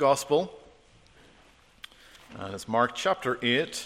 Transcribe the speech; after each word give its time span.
Gospel. 0.00 0.50
And 2.38 2.54
it's 2.54 2.66
Mark 2.66 2.94
chapter 2.94 3.38
8, 3.42 3.84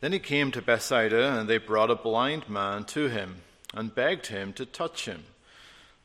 Then 0.00 0.12
he 0.12 0.20
came 0.20 0.52
to 0.52 0.62
Bethsaida, 0.62 1.36
and 1.36 1.48
they 1.48 1.58
brought 1.58 1.90
a 1.90 1.96
blind 1.96 2.48
man 2.48 2.84
to 2.84 3.08
him 3.08 3.38
and 3.74 3.92
begged 3.92 4.26
him 4.26 4.52
to 4.52 4.64
touch 4.64 5.06
him. 5.06 5.24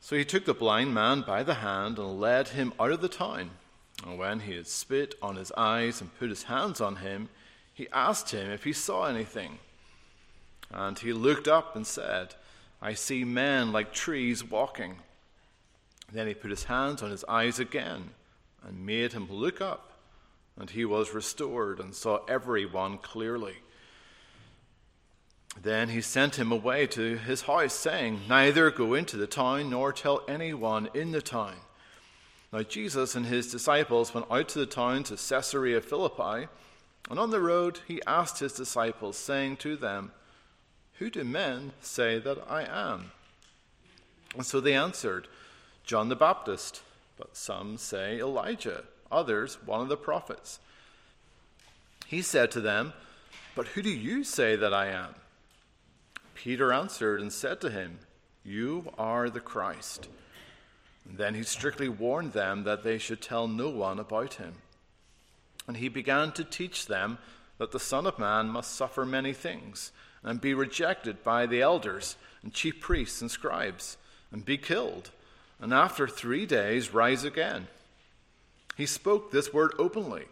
So 0.00 0.16
he 0.16 0.24
took 0.24 0.46
the 0.46 0.52
blind 0.52 0.92
man 0.92 1.22
by 1.22 1.44
the 1.44 1.54
hand 1.54 1.96
and 1.96 2.20
led 2.20 2.48
him 2.48 2.72
out 2.80 2.90
of 2.90 3.00
the 3.00 3.08
town. 3.08 3.50
And 4.04 4.18
when 4.18 4.40
he 4.40 4.56
had 4.56 4.66
spit 4.66 5.14
on 5.22 5.36
his 5.36 5.52
eyes 5.52 6.00
and 6.00 6.18
put 6.18 6.28
his 6.28 6.42
hands 6.42 6.80
on 6.80 6.96
him, 6.96 7.28
he 7.72 7.86
asked 7.92 8.32
him 8.32 8.50
if 8.50 8.64
he 8.64 8.72
saw 8.72 9.04
anything. 9.04 9.60
And 10.72 10.98
he 10.98 11.12
looked 11.12 11.46
up 11.46 11.76
and 11.76 11.86
said, 11.86 12.34
I 12.84 12.92
see 12.92 13.24
men 13.24 13.72
like 13.72 13.94
trees 13.94 14.44
walking. 14.44 14.96
Then 16.12 16.26
he 16.26 16.34
put 16.34 16.50
his 16.50 16.64
hands 16.64 17.02
on 17.02 17.10
his 17.10 17.24
eyes 17.24 17.58
again 17.58 18.10
and 18.62 18.84
made 18.84 19.14
him 19.14 19.26
look 19.32 19.62
up, 19.62 19.92
and 20.58 20.68
he 20.68 20.84
was 20.84 21.14
restored 21.14 21.80
and 21.80 21.94
saw 21.94 22.20
everyone 22.28 22.98
clearly. 22.98 23.56
Then 25.60 25.88
he 25.88 26.02
sent 26.02 26.38
him 26.38 26.52
away 26.52 26.86
to 26.88 27.16
his 27.16 27.42
house, 27.42 27.72
saying, 27.72 28.20
Neither 28.28 28.70
go 28.70 28.92
into 28.92 29.16
the 29.16 29.26
town 29.26 29.70
nor 29.70 29.90
tell 29.90 30.22
anyone 30.28 30.90
in 30.92 31.12
the 31.12 31.22
town. 31.22 31.54
Now 32.52 32.64
Jesus 32.64 33.14
and 33.14 33.24
his 33.24 33.50
disciples 33.50 34.12
went 34.12 34.26
out 34.30 34.50
to 34.50 34.58
the 34.58 34.66
town 34.66 35.04
to 35.04 35.16
Caesarea 35.16 35.80
Philippi, 35.80 36.48
and 37.08 37.18
on 37.18 37.30
the 37.30 37.40
road 37.40 37.80
he 37.88 38.02
asked 38.06 38.40
his 38.40 38.52
disciples, 38.52 39.16
saying 39.16 39.56
to 39.58 39.74
them, 39.74 40.12
who 40.98 41.10
do 41.10 41.24
men 41.24 41.72
say 41.80 42.18
that 42.18 42.38
I 42.48 42.64
am? 42.64 43.10
And 44.34 44.46
so 44.46 44.60
they 44.60 44.74
answered, 44.74 45.28
John 45.84 46.08
the 46.08 46.16
Baptist, 46.16 46.82
but 47.16 47.36
some 47.36 47.76
say 47.76 48.18
Elijah, 48.18 48.84
others 49.10 49.58
one 49.64 49.80
of 49.80 49.88
the 49.88 49.96
prophets. 49.96 50.60
He 52.06 52.22
said 52.22 52.50
to 52.52 52.60
them, 52.60 52.92
But 53.54 53.68
who 53.68 53.82
do 53.82 53.90
you 53.90 54.24
say 54.24 54.56
that 54.56 54.74
I 54.74 54.88
am? 54.88 55.14
Peter 56.34 56.72
answered 56.72 57.20
and 57.20 57.32
said 57.32 57.60
to 57.60 57.70
him, 57.70 57.98
You 58.44 58.92
are 58.98 59.30
the 59.30 59.40
Christ. 59.40 60.08
And 61.08 61.18
then 61.18 61.34
he 61.34 61.42
strictly 61.42 61.88
warned 61.88 62.32
them 62.32 62.64
that 62.64 62.82
they 62.82 62.98
should 62.98 63.20
tell 63.20 63.46
no 63.46 63.68
one 63.68 63.98
about 63.98 64.34
him. 64.34 64.54
And 65.66 65.76
he 65.76 65.88
began 65.88 66.32
to 66.32 66.44
teach 66.44 66.86
them 66.86 67.18
that 67.58 67.72
the 67.72 67.80
Son 67.80 68.06
of 68.06 68.18
Man 68.18 68.48
must 68.48 68.74
suffer 68.74 69.04
many 69.04 69.32
things 69.32 69.92
and 70.24 70.40
be 70.40 70.54
rejected 70.54 71.22
by 71.22 71.46
the 71.46 71.60
elders 71.60 72.16
and 72.42 72.52
chief 72.52 72.80
priests 72.80 73.20
and 73.20 73.30
scribes, 73.30 73.96
and 74.32 74.44
be 74.44 74.58
killed, 74.58 75.10
and 75.60 75.72
after 75.72 76.08
three 76.08 76.46
days 76.46 76.92
rise 76.92 77.24
again. 77.24 77.68
He 78.76 78.86
spoke 78.86 79.30
this 79.30 79.52
word 79.52 79.72
openly. 79.78 80.24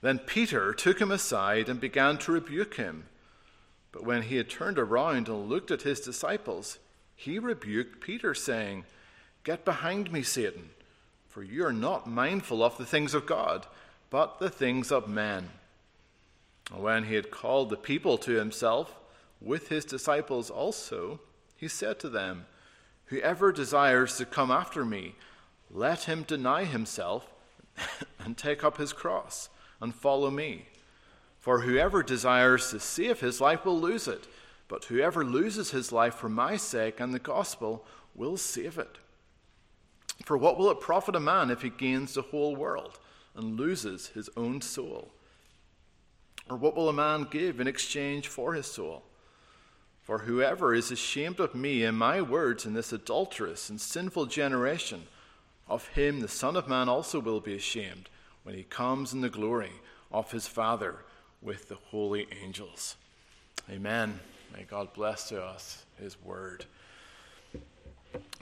Then 0.00 0.18
Peter 0.18 0.72
took 0.72 1.00
him 1.00 1.10
aside 1.10 1.68
and 1.68 1.80
began 1.80 2.18
to 2.18 2.32
rebuke 2.32 2.74
him. 2.74 3.04
But 3.92 4.04
when 4.04 4.22
he 4.22 4.36
had 4.36 4.48
turned 4.48 4.78
around 4.78 5.28
and 5.28 5.48
looked 5.48 5.70
at 5.70 5.82
his 5.82 6.00
disciples, 6.00 6.78
he 7.14 7.38
rebuked 7.38 8.00
Peter, 8.00 8.34
saying, 8.34 8.84
Get 9.44 9.64
behind 9.64 10.12
me, 10.12 10.22
Satan, 10.22 10.70
for 11.28 11.42
you 11.42 11.64
are 11.66 11.72
not 11.72 12.08
mindful 12.08 12.62
of 12.62 12.78
the 12.78 12.86
things 12.86 13.14
of 13.14 13.26
God, 13.26 13.66
but 14.10 14.38
the 14.38 14.50
things 14.50 14.90
of 14.90 15.08
men. 15.08 15.50
When 16.74 17.04
he 17.04 17.14
had 17.14 17.30
called 17.30 17.70
the 17.70 17.76
people 17.76 18.16
to 18.18 18.32
himself, 18.32 18.94
with 19.40 19.68
his 19.68 19.84
disciples 19.84 20.50
also, 20.50 21.20
he 21.56 21.68
said 21.68 21.98
to 22.00 22.08
them, 22.08 22.46
Whoever 23.06 23.52
desires 23.52 24.16
to 24.18 24.24
come 24.24 24.50
after 24.50 24.84
me, 24.84 25.16
let 25.70 26.04
him 26.04 26.22
deny 26.22 26.64
himself 26.64 27.32
and 28.18 28.36
take 28.36 28.62
up 28.62 28.76
his 28.76 28.92
cross 28.92 29.48
and 29.80 29.94
follow 29.94 30.30
me. 30.30 30.66
For 31.38 31.62
whoever 31.62 32.02
desires 32.02 32.70
to 32.70 32.80
save 32.80 33.20
his 33.20 33.40
life 33.40 33.64
will 33.64 33.80
lose 33.80 34.06
it, 34.06 34.28
but 34.68 34.84
whoever 34.84 35.24
loses 35.24 35.70
his 35.70 35.90
life 35.90 36.14
for 36.14 36.28
my 36.28 36.56
sake 36.56 37.00
and 37.00 37.12
the 37.12 37.18
gospel 37.18 37.84
will 38.14 38.36
save 38.36 38.78
it. 38.78 38.98
For 40.24 40.36
what 40.36 40.58
will 40.58 40.70
it 40.70 40.80
profit 40.80 41.16
a 41.16 41.20
man 41.20 41.50
if 41.50 41.62
he 41.62 41.70
gains 41.70 42.14
the 42.14 42.22
whole 42.22 42.54
world 42.54 43.00
and 43.34 43.58
loses 43.58 44.08
his 44.08 44.28
own 44.36 44.60
soul? 44.60 45.12
Or 46.50 46.56
what 46.56 46.74
will 46.74 46.88
a 46.88 46.92
man 46.92 47.28
give 47.30 47.60
in 47.60 47.68
exchange 47.68 48.26
for 48.26 48.54
his 48.54 48.66
soul? 48.66 49.04
For 50.02 50.18
whoever 50.18 50.74
is 50.74 50.90
ashamed 50.90 51.38
of 51.38 51.54
me 51.54 51.84
and 51.84 51.96
my 51.96 52.20
words 52.20 52.66
in 52.66 52.74
this 52.74 52.92
adulterous 52.92 53.70
and 53.70 53.80
sinful 53.80 54.26
generation, 54.26 55.04
of 55.68 55.86
him 55.88 56.18
the 56.18 56.26
Son 56.26 56.56
of 56.56 56.66
Man 56.66 56.88
also 56.88 57.20
will 57.20 57.38
be 57.40 57.54
ashamed 57.54 58.08
when 58.42 58.56
he 58.56 58.64
comes 58.64 59.12
in 59.12 59.20
the 59.20 59.28
glory 59.28 59.70
of 60.10 60.32
his 60.32 60.48
Father 60.48 60.96
with 61.40 61.68
the 61.68 61.76
holy 61.76 62.26
angels. 62.42 62.96
Amen. 63.70 64.18
May 64.52 64.64
God 64.64 64.92
bless 64.92 65.28
to 65.28 65.40
us 65.40 65.84
his 66.00 66.20
word. 66.24 66.64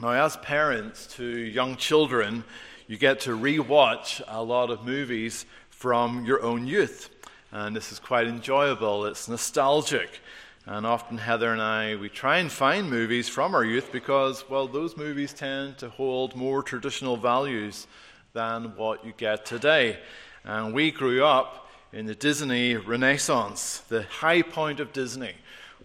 Now, 0.01 0.13
as 0.13 0.39
parents 0.39 1.07
to 1.17 1.27
young 1.27 1.77
children, 1.77 2.45
you 2.87 2.97
get 2.97 3.21
to 3.21 3.35
re-watch 3.35 4.23
a 4.27 4.43
lot 4.43 4.71
of 4.71 4.87
movies 4.87 5.45
from 5.69 6.25
your 6.25 6.43
own 6.43 6.67
youth 6.67 7.11
and 7.53 7.75
this 7.75 7.93
is 7.93 7.99
quite 7.99 8.27
enjoyable. 8.27 9.07
It's 9.07 9.29
nostalgic. 9.29 10.21
And 10.67 10.87
often 10.87 11.17
Heather 11.17 11.53
and 11.53 11.63
I, 11.63 11.97
we 11.97 12.11
try 12.11 12.39
and 12.39 12.53
find 12.53 12.91
movies 12.91 13.27
from 13.29 13.55
our 13.55 13.65
youth 13.65 13.91
because, 13.91 14.45
well, 14.51 14.69
those 14.69 14.99
movies 14.99 15.33
tend 15.33 15.79
to 15.79 15.89
hold 15.89 16.37
more 16.37 16.63
traditional 16.63 17.17
values 17.17 17.87
than 18.35 18.77
what 18.77 19.05
you 19.05 19.15
get 19.17 19.47
today. 19.47 19.99
And 20.45 20.75
we 20.75 20.91
grew 20.91 21.25
up 21.25 21.71
in 21.93 22.05
the 22.05 22.15
Disney 22.15 22.77
Renaissance, 22.77 23.79
the 23.89 24.03
high 24.03 24.43
point 24.43 24.79
of 24.79 24.93
Disney, 24.93 25.33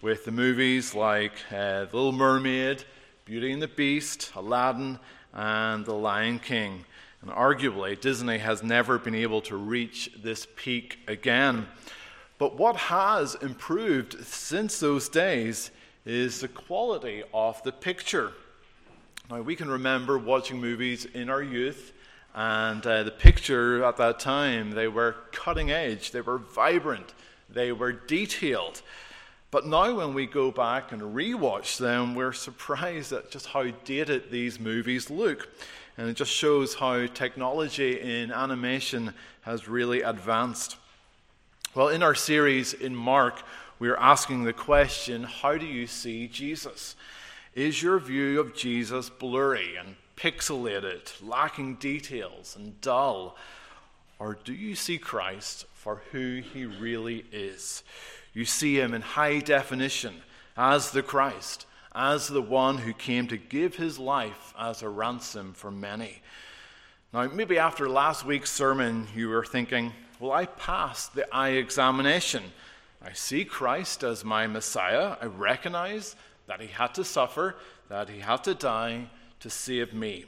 with 0.01 0.25
the 0.25 0.31
movies 0.31 0.93
like 0.93 1.31
uh, 1.49 1.85
The 1.85 1.89
Little 1.93 2.11
Mermaid, 2.11 2.83
Beauty 3.23 3.53
and 3.53 3.61
the 3.61 3.69
Beast, 3.69 4.33
Aladdin, 4.35 4.99
and 5.33 5.85
The 5.85 5.93
Lion 5.93 6.39
King. 6.39 6.83
And 7.23 7.31
arguably, 7.31 7.99
Disney 7.99 8.37
has 8.39 8.61
never 8.61 8.99
been 8.99 9.15
able 9.15 9.41
to 9.43 9.55
reach 9.55 10.11
this 10.21 10.45
peak 10.57 10.99
again. 11.07 11.67
But 12.37 12.57
what 12.57 12.75
has 12.75 13.35
improved 13.35 14.25
since 14.25 14.81
those 14.81 15.07
days 15.07 15.71
is 16.05 16.41
the 16.41 16.49
quality 16.49 17.23
of 17.33 17.63
the 17.63 17.71
picture. 17.71 18.33
Now, 19.29 19.41
we 19.41 19.55
can 19.55 19.69
remember 19.69 20.17
watching 20.17 20.59
movies 20.59 21.05
in 21.05 21.29
our 21.29 21.41
youth, 21.41 21.93
and 22.35 22.85
uh, 22.85 23.03
the 23.03 23.11
picture 23.11 23.85
at 23.85 23.95
that 23.95 24.19
time, 24.19 24.71
they 24.71 24.89
were 24.89 25.15
cutting 25.31 25.71
edge, 25.71 26.11
they 26.11 26.19
were 26.19 26.39
vibrant, 26.39 27.13
they 27.49 27.71
were 27.71 27.93
detailed. 27.93 28.81
But 29.49 29.65
now, 29.65 29.95
when 29.95 30.13
we 30.13 30.25
go 30.25 30.51
back 30.51 30.91
and 30.91 31.01
rewatch 31.01 31.77
them, 31.77 32.15
we're 32.15 32.33
surprised 32.33 33.13
at 33.13 33.31
just 33.31 33.45
how 33.45 33.63
dated 33.85 34.29
these 34.29 34.59
movies 34.59 35.09
look. 35.09 35.47
And 35.97 36.09
it 36.09 36.15
just 36.15 36.31
shows 36.31 36.75
how 36.75 37.05
technology 37.07 37.99
in 37.99 38.31
animation 38.31 39.13
has 39.41 39.67
really 39.67 40.01
advanced. 40.01 40.77
Well, 41.75 41.89
in 41.89 42.01
our 42.01 42.15
series 42.15 42.73
in 42.73 42.95
Mark, 42.95 43.43
we 43.79 43.89
are 43.89 43.99
asking 43.99 44.43
the 44.43 44.53
question 44.53 45.23
how 45.23 45.57
do 45.57 45.65
you 45.65 45.87
see 45.87 46.27
Jesus? 46.27 46.95
Is 47.53 47.83
your 47.83 47.99
view 47.99 48.39
of 48.39 48.55
Jesus 48.55 49.09
blurry 49.09 49.75
and 49.75 49.95
pixelated, 50.15 51.11
lacking 51.21 51.75
details 51.75 52.55
and 52.55 52.79
dull? 52.81 53.35
Or 54.17 54.37
do 54.43 54.53
you 54.53 54.75
see 54.75 54.97
Christ 54.97 55.65
for 55.73 56.01
who 56.11 56.41
he 56.53 56.65
really 56.65 57.25
is? 57.31 57.83
You 58.33 58.45
see 58.45 58.79
him 58.79 58.93
in 58.93 59.01
high 59.01 59.39
definition 59.39 60.15
as 60.57 60.91
the 60.91 61.03
Christ 61.03 61.65
as 61.95 62.27
the 62.27 62.41
one 62.41 62.77
who 62.79 62.93
came 62.93 63.27
to 63.27 63.37
give 63.37 63.75
his 63.75 63.99
life 63.99 64.53
as 64.59 64.81
a 64.81 64.89
ransom 64.89 65.53
for 65.53 65.71
many. 65.71 66.21
Now, 67.13 67.27
maybe 67.27 67.59
after 67.59 67.87
last 67.87 68.25
week's 68.25 68.51
sermon, 68.51 69.07
you 69.15 69.29
were 69.29 69.45
thinking, 69.45 69.93
well, 70.19 70.31
I 70.31 70.45
passed 70.45 71.13
the 71.13 71.31
eye 71.33 71.49
examination. 71.49 72.43
I 73.01 73.13
see 73.13 73.45
Christ 73.45 74.03
as 74.03 74.25
my 74.25 74.47
Messiah. 74.47 75.17
I 75.21 75.25
recognize 75.25 76.15
that 76.47 76.61
he 76.61 76.67
had 76.67 76.93
to 76.95 77.03
suffer, 77.03 77.55
that 77.89 78.09
he 78.09 78.19
had 78.19 78.43
to 78.45 78.55
die 78.55 79.09
to 79.41 79.49
save 79.49 79.93
me. 79.93 80.25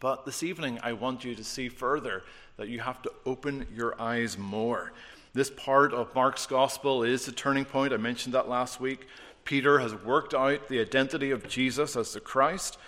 But 0.00 0.24
this 0.26 0.42
evening, 0.42 0.78
I 0.82 0.92
want 0.92 1.24
you 1.24 1.34
to 1.34 1.44
see 1.44 1.68
further 1.68 2.24
that 2.56 2.68
you 2.68 2.80
have 2.80 3.00
to 3.02 3.12
open 3.24 3.66
your 3.74 4.00
eyes 4.00 4.36
more. 4.36 4.92
This 5.32 5.50
part 5.50 5.94
of 5.94 6.14
Mark's 6.14 6.46
gospel 6.46 7.04
is 7.04 7.24
the 7.24 7.32
turning 7.32 7.64
point. 7.64 7.92
I 7.92 7.98
mentioned 7.98 8.34
that 8.34 8.48
last 8.48 8.80
week. 8.80 9.06
Peter 9.50 9.80
has 9.80 9.92
worked 9.92 10.32
out 10.32 10.68
the 10.68 10.78
identity 10.78 11.32
of 11.32 11.48
Jesus 11.48 11.96
as 11.96 12.12
the 12.12 12.20
Christ, 12.20 12.78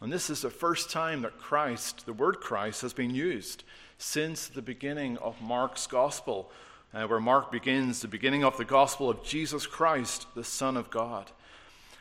and 0.00 0.12
this 0.12 0.30
is 0.30 0.42
the 0.42 0.50
first 0.50 0.90
time 0.90 1.22
that 1.22 1.38
Christ, 1.38 2.06
the 2.06 2.12
word 2.12 2.40
Christ, 2.40 2.82
has 2.82 2.92
been 2.92 3.14
used 3.14 3.62
since 3.98 4.48
the 4.48 4.60
beginning 4.60 5.16
of 5.18 5.40
Mark's 5.40 5.86
gospel, 5.86 6.50
uh, 6.92 7.06
where 7.06 7.20
Mark 7.20 7.52
begins 7.52 8.00
the 8.00 8.08
beginning 8.08 8.42
of 8.42 8.56
the 8.56 8.64
gospel 8.64 9.08
of 9.08 9.22
Jesus 9.22 9.64
Christ, 9.64 10.26
the 10.34 10.42
Son 10.42 10.76
of 10.76 10.90
God. 10.90 11.30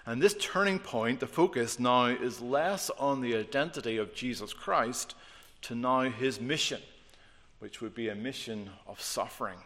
And 0.07 0.19
this 0.19 0.35
turning 0.39 0.79
point, 0.79 1.19
the 1.19 1.27
focus 1.27 1.79
now 1.79 2.05
is 2.05 2.41
less 2.41 2.89
on 2.97 3.21
the 3.21 3.35
identity 3.35 3.97
of 3.97 4.15
Jesus 4.15 4.51
Christ 4.51 5.13
to 5.61 5.75
now 5.75 6.09
his 6.09 6.41
mission, 6.41 6.81
which 7.59 7.81
would 7.81 7.93
be 7.93 8.09
a 8.09 8.15
mission 8.15 8.71
of 8.87 8.99
suffering. 8.99 9.59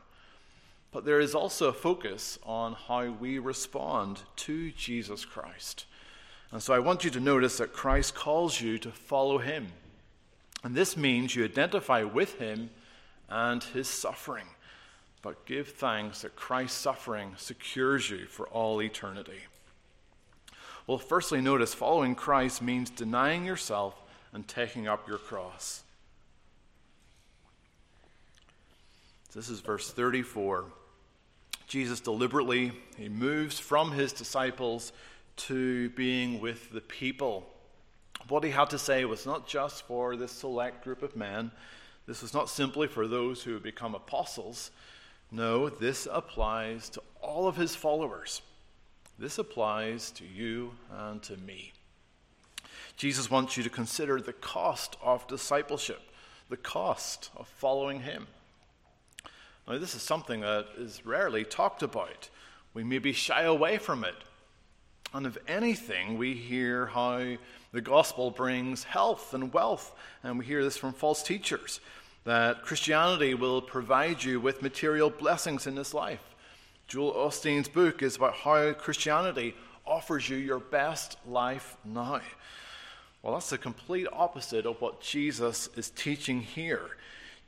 But 0.92 1.06
there 1.06 1.22
is 1.22 1.34
also 1.34 1.70
a 1.70 1.74
focus 1.74 2.38
on 2.44 2.74
how 2.74 3.10
we 3.10 3.40
respond 3.40 4.22
to 4.38 4.72
Jesus 4.72 5.24
Christ. 5.24 5.86
And 6.52 6.62
so 6.62 6.74
I 6.74 6.80
want 6.80 7.06
you 7.06 7.10
to 7.12 7.20
notice 7.20 7.58
that 7.58 7.72
Christ 7.72 8.14
calls 8.14 8.60
you 8.60 8.78
to 8.80 8.92
follow 8.92 9.38
him. 9.38 9.68
And 10.64 10.76
this 10.76 10.98
means 10.98 11.34
you 11.34 11.46
identify 11.46 12.04
with 12.04 12.38
him 12.40 12.70
and 13.30 13.64
his 13.64 13.88
suffering. 13.88 14.46
But 15.22 15.46
give 15.46 15.70
thanks 15.70 16.22
that 16.22 16.36
Christ's 16.36 16.78
suffering 16.78 17.34
secures 17.38 18.10
you 18.10 18.26
for 18.26 18.48
all 18.50 18.82
eternity. 18.82 19.40
Well, 20.88 20.98
firstly, 20.98 21.40
notice 21.40 21.74
following 21.74 22.16
Christ 22.16 22.62
means 22.62 22.90
denying 22.90 23.46
yourself 23.46 23.96
and 24.34 24.46
taking 24.46 24.88
up 24.88 25.08
your 25.08 25.20
cross. 25.20 25.84
This 29.34 29.48
is 29.48 29.62
verse 29.62 29.90
34. 29.90 30.66
Jesus 31.72 32.02
deliberately 32.02 32.74
he 32.98 33.08
moves 33.08 33.58
from 33.58 33.94
his 33.94 34.12
disciples 34.12 34.92
to 35.38 35.90
being 35.92 36.42
with 36.42 36.70
the 36.74 36.82
people. 36.82 37.48
What 38.28 38.44
he 38.44 38.50
had 38.52 38.72
to 38.72 38.78
say 38.78 39.06
was 39.06 39.26
not 39.26 39.48
just 39.48 39.88
for 39.88 40.18
this 40.18 40.34
select 40.34 40.84
group 40.84 41.02
of 41.02 41.16
men. 41.16 41.50
This 42.08 42.22
was 42.22 42.34
not 42.34 42.50
simply 42.50 42.90
for 42.90 43.08
those 43.08 43.42
who 43.42 43.54
had 43.54 43.64
become 43.64 43.96
apostles. 43.96 44.72
No, 45.32 45.70
this 45.70 46.10
applies 46.12 46.90
to 46.90 47.02
all 47.22 47.48
of 47.48 47.56
his 47.56 47.74
followers. 47.74 48.42
This 49.18 49.38
applies 49.38 50.12
to 50.12 50.26
you 50.26 50.74
and 50.92 51.24
to 51.24 51.38
me. 51.38 51.72
Jesus 52.98 53.32
wants 53.32 53.56
you 53.56 53.64
to 53.64 53.70
consider 53.70 54.20
the 54.20 54.34
cost 54.34 54.98
of 55.02 55.26
discipleship, 55.26 56.02
the 56.50 56.58
cost 56.58 57.30
of 57.38 57.48
following 57.48 58.02
him. 58.02 58.28
Now, 59.68 59.78
this 59.78 59.96
is 59.96 60.02
something 60.02 60.42
that 60.42 60.68
is 60.78 61.06
rarely 61.06 61.44
talked 61.44 61.84
about. 61.84 62.30
We 62.74 62.84
maybe 62.84 63.14
shy 63.14 63.44
away 63.44 63.78
from 63.78 64.04
it. 64.04 64.16
And 65.14 65.26
if 65.26 65.38
anything, 65.48 66.18
we 66.18 66.34
hear 66.34 66.88
how 66.88 67.36
the 67.74 67.82
gospel 67.82 68.32
brings 68.32 68.84
health 68.84 69.34
and 69.34 69.54
wealth, 69.54 69.94
and 70.24 70.40
we 70.40 70.46
hear 70.46 70.64
this 70.64 70.78
from 70.78 70.94
false 70.94 71.22
teachers 71.22 71.80
that 72.24 72.64
Christianity 72.64 73.34
will 73.34 73.62
provide 73.62 74.24
you 74.24 74.40
with 74.40 74.62
material 74.62 75.10
blessings 75.10 75.68
in 75.68 75.76
this 75.76 75.94
life. 75.94 76.24
Joel 76.88 77.14
Osteen's 77.14 77.68
book 77.68 78.04
is 78.04 78.16
about 78.16 78.36
how 78.36 78.74
Christianity 78.74 79.56
offers 79.86 80.30
you 80.30 80.38
your 80.38 80.60
best 80.60 81.18
life 81.28 81.78
now. 81.84 82.22
Well, 83.22 83.34
that's 83.34 83.50
the 83.50 83.58
complete 83.58 84.08
opposite 84.12 84.66
of 84.66 84.82
what 84.82 85.02
Jesus 85.02 85.70
is 85.76 85.90
teaching 85.90 86.42
here. 86.42 86.98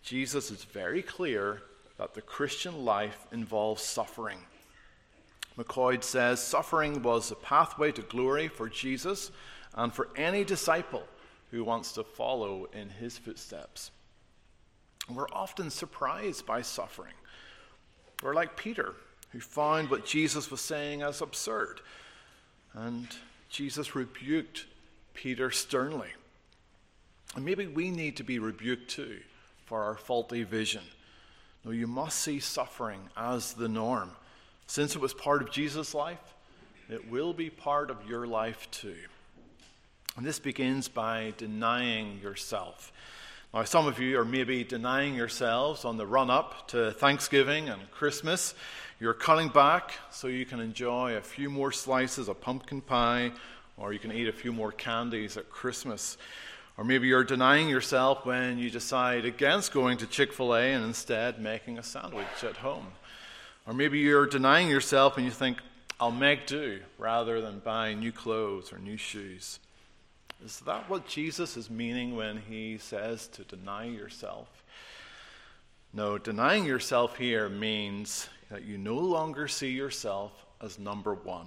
Jesus 0.01 0.51
is 0.51 0.63
very 0.63 1.01
clear 1.01 1.61
that 1.97 2.13
the 2.13 2.21
Christian 2.21 2.85
life 2.85 3.25
involves 3.31 3.83
suffering. 3.83 4.39
McCoy 5.57 6.03
says 6.03 6.41
suffering 6.41 7.03
was 7.03 7.31
a 7.31 7.35
pathway 7.35 7.91
to 7.91 8.01
glory 8.01 8.47
for 8.47 8.67
Jesus 8.67 9.31
and 9.75 9.93
for 9.93 10.09
any 10.15 10.43
disciple 10.43 11.03
who 11.51 11.63
wants 11.63 11.91
to 11.93 12.03
follow 12.03 12.67
in 12.73 12.89
his 12.89 13.17
footsteps. 13.17 13.91
We're 15.09 15.29
often 15.31 15.69
surprised 15.69 16.45
by 16.45 16.61
suffering. 16.61 17.13
We're 18.23 18.33
like 18.33 18.57
Peter, 18.57 18.95
who 19.31 19.39
found 19.39 19.89
what 19.89 20.05
Jesus 20.05 20.49
was 20.49 20.61
saying 20.61 21.01
as 21.01 21.21
absurd. 21.21 21.81
And 22.73 23.07
Jesus 23.49 23.95
rebuked 23.95 24.65
Peter 25.13 25.51
sternly. 25.51 26.09
And 27.35 27.45
maybe 27.45 27.67
we 27.67 27.91
need 27.91 28.17
to 28.17 28.23
be 28.23 28.39
rebuked 28.39 28.89
too 28.89 29.19
for 29.65 29.83
our 29.83 29.95
faulty 29.95 30.43
vision. 30.43 30.83
No, 31.65 31.71
you 31.71 31.87
must 31.87 32.19
see 32.19 32.39
suffering 32.39 32.99
as 33.15 33.53
the 33.53 33.69
norm. 33.69 34.11
Since 34.67 34.95
it 34.95 35.01
was 35.01 35.13
part 35.13 35.41
of 35.41 35.51
Jesus' 35.51 35.93
life, 35.93 36.33
it 36.89 37.09
will 37.09 37.33
be 37.33 37.49
part 37.49 37.89
of 37.89 37.97
your 38.07 38.27
life 38.27 38.69
too. 38.71 38.95
And 40.17 40.25
this 40.25 40.39
begins 40.39 40.87
by 40.87 41.33
denying 41.37 42.19
yourself. 42.21 42.91
Now, 43.53 43.63
some 43.63 43.87
of 43.87 43.99
you 43.99 44.19
are 44.19 44.25
maybe 44.25 44.63
denying 44.63 45.15
yourselves 45.15 45.85
on 45.85 45.97
the 45.97 46.07
run 46.07 46.29
up 46.29 46.67
to 46.69 46.91
Thanksgiving 46.91 47.69
and 47.69 47.81
Christmas. 47.91 48.55
You're 48.99 49.13
cutting 49.13 49.49
back 49.49 49.91
so 50.11 50.27
you 50.27 50.45
can 50.45 50.59
enjoy 50.59 51.15
a 51.17 51.21
few 51.21 51.49
more 51.49 51.71
slices 51.71 52.27
of 52.27 52.41
pumpkin 52.41 52.81
pie, 52.81 53.31
or 53.77 53.93
you 53.93 53.99
can 53.99 54.11
eat 54.11 54.27
a 54.27 54.33
few 54.33 54.51
more 54.51 54.71
candies 54.71 55.37
at 55.37 55.49
Christmas. 55.49 56.17
Or 56.77 56.83
maybe 56.83 57.07
you're 57.07 57.23
denying 57.23 57.69
yourself 57.69 58.25
when 58.25 58.57
you 58.57 58.69
decide 58.69 59.25
against 59.25 59.71
going 59.71 59.97
to 59.97 60.07
Chick 60.07 60.33
fil 60.33 60.55
A 60.55 60.73
and 60.73 60.83
instead 60.83 61.39
making 61.39 61.77
a 61.77 61.83
sandwich 61.83 62.43
at 62.43 62.57
home. 62.57 62.87
Or 63.67 63.73
maybe 63.73 63.99
you're 63.99 64.25
denying 64.25 64.69
yourself 64.69 65.17
and 65.17 65.25
you 65.25 65.31
think, 65.31 65.59
I'll 65.99 66.11
make 66.11 66.47
do 66.47 66.81
rather 66.97 67.41
than 67.41 67.59
buy 67.59 67.93
new 67.93 68.11
clothes 68.11 68.73
or 68.73 68.79
new 68.79 68.97
shoes. 68.97 69.59
Is 70.43 70.59
that 70.61 70.89
what 70.89 71.07
Jesus 71.07 71.55
is 71.55 71.69
meaning 71.69 72.15
when 72.15 72.37
he 72.49 72.77
says 72.77 73.27
to 73.29 73.43
deny 73.43 73.85
yourself? 73.85 74.47
No, 75.93 76.17
denying 76.17 76.65
yourself 76.65 77.17
here 77.17 77.47
means 77.47 78.27
that 78.49 78.65
you 78.65 78.77
no 78.77 78.95
longer 78.95 79.47
see 79.47 79.69
yourself 79.69 80.31
as 80.59 80.79
number 80.79 81.13
one. 81.13 81.45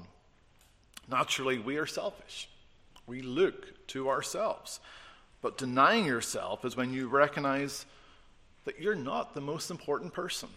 Naturally, 1.09 1.59
we 1.59 1.77
are 1.77 1.87
selfish. 1.87 2.49
We 3.07 3.23
look 3.23 3.87
to 3.89 4.09
ourselves. 4.09 4.81
But 5.47 5.59
denying 5.59 6.07
yourself 6.07 6.65
is 6.65 6.77
when 6.77 6.93
you 6.93 7.07
recognize 7.07 7.87
that 8.65 8.81
you're 8.81 8.97
not 8.97 9.33
the 9.33 9.41
most 9.41 9.71
important 9.71 10.13
person. 10.13 10.49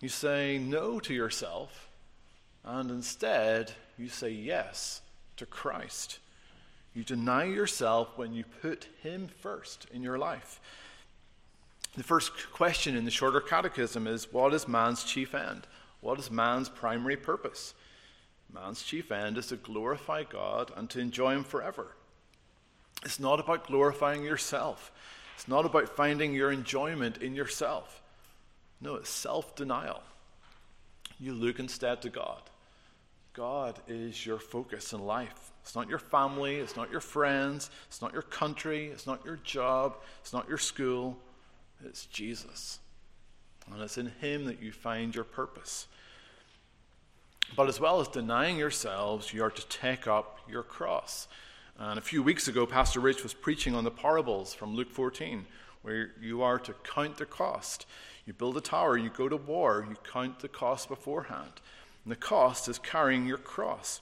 You 0.00 0.08
say 0.08 0.58
no 0.58 0.98
to 0.98 1.14
yourself, 1.14 1.88
and 2.64 2.90
instead 2.90 3.74
you 3.96 4.08
say 4.08 4.30
yes 4.30 5.02
to 5.36 5.46
Christ. 5.46 6.18
You 6.96 7.04
deny 7.04 7.44
yourself 7.44 8.18
when 8.18 8.34
you 8.34 8.42
put 8.60 8.88
Him 9.04 9.28
first 9.28 9.86
in 9.94 10.02
your 10.02 10.18
life. 10.18 10.58
The 11.96 12.02
first 12.02 12.32
question 12.52 12.96
in 12.96 13.04
the 13.04 13.12
shorter 13.12 13.40
catechism 13.40 14.08
is 14.08 14.32
What 14.32 14.52
is 14.52 14.66
man's 14.66 15.04
chief 15.04 15.32
end? 15.32 15.64
What 16.00 16.18
is 16.18 16.28
man's 16.28 16.68
primary 16.68 17.16
purpose? 17.16 17.72
Man's 18.52 18.82
chief 18.82 19.12
end 19.12 19.38
is 19.38 19.46
to 19.46 19.56
glorify 19.56 20.24
God 20.24 20.72
and 20.74 20.90
to 20.90 20.98
enjoy 20.98 21.34
Him 21.36 21.44
forever. 21.44 21.95
It's 23.04 23.20
not 23.20 23.40
about 23.40 23.66
glorifying 23.66 24.24
yourself, 24.24 24.90
it's 25.34 25.48
not 25.48 25.66
about 25.66 25.96
finding 25.96 26.34
your 26.34 26.50
enjoyment 26.50 27.18
in 27.18 27.34
yourself. 27.34 28.02
No, 28.80 28.96
it's 28.96 29.10
self 29.10 29.54
denial. 29.54 30.02
You 31.18 31.32
look 31.32 31.58
instead 31.58 32.02
to 32.02 32.10
God. 32.10 32.42
God 33.32 33.78
is 33.86 34.24
your 34.24 34.38
focus 34.38 34.92
in 34.92 35.04
life. 35.04 35.50
It's 35.62 35.74
not 35.74 35.88
your 35.88 35.98
family, 35.98 36.56
it's 36.56 36.76
not 36.76 36.90
your 36.90 37.00
friends, 37.00 37.70
it's 37.88 38.00
not 38.00 38.12
your 38.12 38.22
country, 38.22 38.86
it's 38.86 39.06
not 39.06 39.24
your 39.24 39.36
job, 39.36 39.96
it's 40.20 40.32
not 40.32 40.48
your 40.48 40.58
school. 40.58 41.18
It's 41.84 42.06
Jesus. 42.06 42.78
And 43.70 43.82
it's 43.82 43.98
in 43.98 44.12
Him 44.20 44.44
that 44.46 44.62
you 44.62 44.72
find 44.72 45.14
your 45.14 45.24
purpose. 45.24 45.86
But 47.54 47.68
as 47.68 47.78
well 47.78 48.00
as 48.00 48.08
denying 48.08 48.58
yourselves, 48.58 49.32
you 49.32 49.42
are 49.42 49.50
to 49.50 49.66
take 49.66 50.06
up 50.06 50.38
your 50.48 50.62
cross. 50.62 51.28
Uh, 51.78 51.84
and 51.90 51.98
a 51.98 52.02
few 52.02 52.22
weeks 52.22 52.48
ago, 52.48 52.64
Pastor 52.64 53.00
Rich 53.00 53.22
was 53.22 53.34
preaching 53.34 53.74
on 53.74 53.84
the 53.84 53.90
parables 53.90 54.54
from 54.54 54.74
Luke 54.74 54.90
14, 54.90 55.44
where 55.82 56.12
you 56.20 56.40
are 56.42 56.58
to 56.58 56.72
count 56.72 57.18
the 57.18 57.26
cost. 57.26 57.84
You 58.24 58.32
build 58.32 58.56
a 58.56 58.62
tower, 58.62 58.96
you 58.96 59.10
go 59.10 59.28
to 59.28 59.36
war, 59.36 59.86
you 59.88 59.96
count 60.10 60.40
the 60.40 60.48
cost 60.48 60.88
beforehand. 60.88 61.52
And 62.04 62.10
the 62.10 62.16
cost 62.16 62.68
is 62.68 62.78
carrying 62.78 63.26
your 63.26 63.36
cross. 63.36 64.00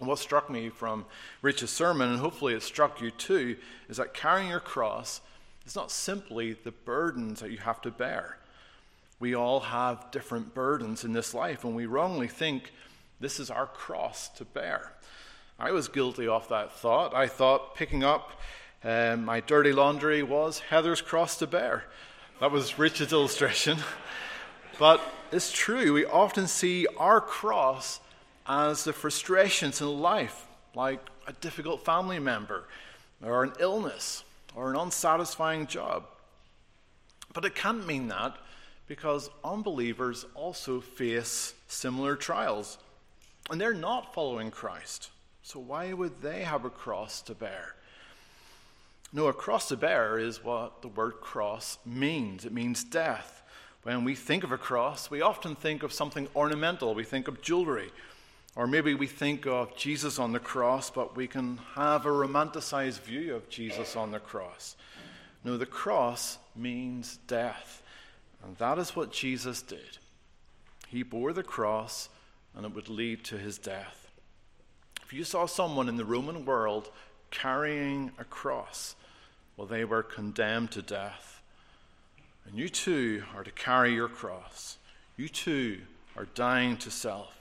And 0.00 0.08
what 0.08 0.18
struck 0.18 0.50
me 0.50 0.68
from 0.68 1.06
Rich's 1.40 1.70
sermon, 1.70 2.10
and 2.10 2.18
hopefully 2.18 2.54
it 2.54 2.62
struck 2.62 3.00
you 3.00 3.12
too, 3.12 3.56
is 3.88 3.98
that 3.98 4.12
carrying 4.12 4.48
your 4.48 4.60
cross 4.60 5.20
is 5.66 5.76
not 5.76 5.92
simply 5.92 6.54
the 6.54 6.72
burdens 6.72 7.40
that 7.40 7.52
you 7.52 7.58
have 7.58 7.80
to 7.82 7.92
bear. 7.92 8.38
We 9.20 9.36
all 9.36 9.60
have 9.60 10.10
different 10.10 10.52
burdens 10.52 11.04
in 11.04 11.12
this 11.12 11.32
life, 11.32 11.62
and 11.62 11.76
we 11.76 11.86
wrongly 11.86 12.28
think 12.28 12.72
this 13.20 13.38
is 13.38 13.50
our 13.50 13.66
cross 13.66 14.28
to 14.30 14.44
bear. 14.44 14.92
I 15.58 15.72
was 15.72 15.88
guilty 15.88 16.28
of 16.28 16.48
that 16.48 16.72
thought. 16.72 17.14
I 17.14 17.26
thought 17.28 17.74
picking 17.74 18.04
up 18.04 18.32
um, 18.84 19.24
my 19.24 19.40
dirty 19.40 19.72
laundry 19.72 20.22
was 20.22 20.60
Heather's 20.60 21.00
cross 21.00 21.38
to 21.38 21.46
bear. 21.46 21.84
That 22.40 22.52
was 22.52 22.78
Richard's 22.78 23.12
illustration. 23.12 23.78
but 24.78 25.00
it's 25.32 25.50
true, 25.50 25.94
we 25.94 26.04
often 26.04 26.46
see 26.46 26.86
our 26.98 27.20
cross 27.20 28.00
as 28.46 28.84
the 28.84 28.92
frustrations 28.92 29.80
in 29.80 30.00
life, 30.00 30.46
like 30.74 31.00
a 31.26 31.32
difficult 31.32 31.84
family 31.84 32.18
member, 32.18 32.68
or 33.24 33.42
an 33.42 33.52
illness, 33.58 34.24
or 34.54 34.70
an 34.70 34.76
unsatisfying 34.76 35.66
job. 35.66 36.04
But 37.32 37.44
it 37.44 37.54
can't 37.54 37.86
mean 37.86 38.08
that 38.08 38.36
because 38.86 39.30
unbelievers 39.42 40.26
also 40.34 40.80
face 40.80 41.54
similar 41.66 42.14
trials. 42.14 42.78
And 43.50 43.60
they're 43.60 43.74
not 43.74 44.14
following 44.14 44.50
Christ. 44.50 45.10
So 45.46 45.60
why 45.60 45.92
would 45.92 46.22
they 46.22 46.42
have 46.42 46.64
a 46.64 46.70
cross 46.70 47.22
to 47.22 47.32
bear? 47.32 47.76
No, 49.12 49.28
a 49.28 49.32
cross 49.32 49.68
to 49.68 49.76
bear 49.76 50.18
is 50.18 50.42
what 50.42 50.82
the 50.82 50.88
word 50.88 51.20
cross 51.20 51.78
means. 51.86 52.44
It 52.44 52.52
means 52.52 52.82
death. 52.82 53.44
When 53.84 54.02
we 54.02 54.16
think 54.16 54.42
of 54.42 54.50
a 54.50 54.58
cross, 54.58 55.08
we 55.08 55.22
often 55.22 55.54
think 55.54 55.84
of 55.84 55.92
something 55.92 56.26
ornamental. 56.34 56.96
We 56.96 57.04
think 57.04 57.28
of 57.28 57.42
jewelry. 57.42 57.92
Or 58.56 58.66
maybe 58.66 58.94
we 58.94 59.06
think 59.06 59.46
of 59.46 59.76
Jesus 59.76 60.18
on 60.18 60.32
the 60.32 60.40
cross, 60.40 60.90
but 60.90 61.14
we 61.14 61.28
can 61.28 61.60
have 61.76 62.06
a 62.06 62.10
romanticized 62.10 63.02
view 63.02 63.36
of 63.36 63.48
Jesus 63.48 63.94
on 63.94 64.10
the 64.10 64.18
cross. 64.18 64.74
No, 65.44 65.56
the 65.56 65.64
cross 65.64 66.38
means 66.56 67.20
death. 67.28 67.84
And 68.42 68.56
that 68.56 68.78
is 68.78 68.96
what 68.96 69.12
Jesus 69.12 69.62
did. 69.62 69.98
He 70.88 71.04
bore 71.04 71.32
the 71.32 71.44
cross, 71.44 72.08
and 72.56 72.66
it 72.66 72.74
would 72.74 72.88
lead 72.88 73.22
to 73.26 73.38
his 73.38 73.58
death. 73.58 74.05
If 75.06 75.12
you 75.12 75.22
saw 75.22 75.46
someone 75.46 75.88
in 75.88 75.96
the 75.96 76.04
Roman 76.04 76.44
world 76.44 76.90
carrying 77.30 78.10
a 78.18 78.24
cross, 78.24 78.96
well, 79.56 79.68
they 79.68 79.84
were 79.84 80.02
condemned 80.02 80.72
to 80.72 80.82
death. 80.82 81.42
And 82.44 82.58
you 82.58 82.68
too 82.68 83.22
are 83.36 83.44
to 83.44 83.52
carry 83.52 83.94
your 83.94 84.08
cross. 84.08 84.78
You 85.16 85.28
too 85.28 85.82
are 86.16 86.26
dying 86.34 86.76
to 86.78 86.90
self. 86.90 87.32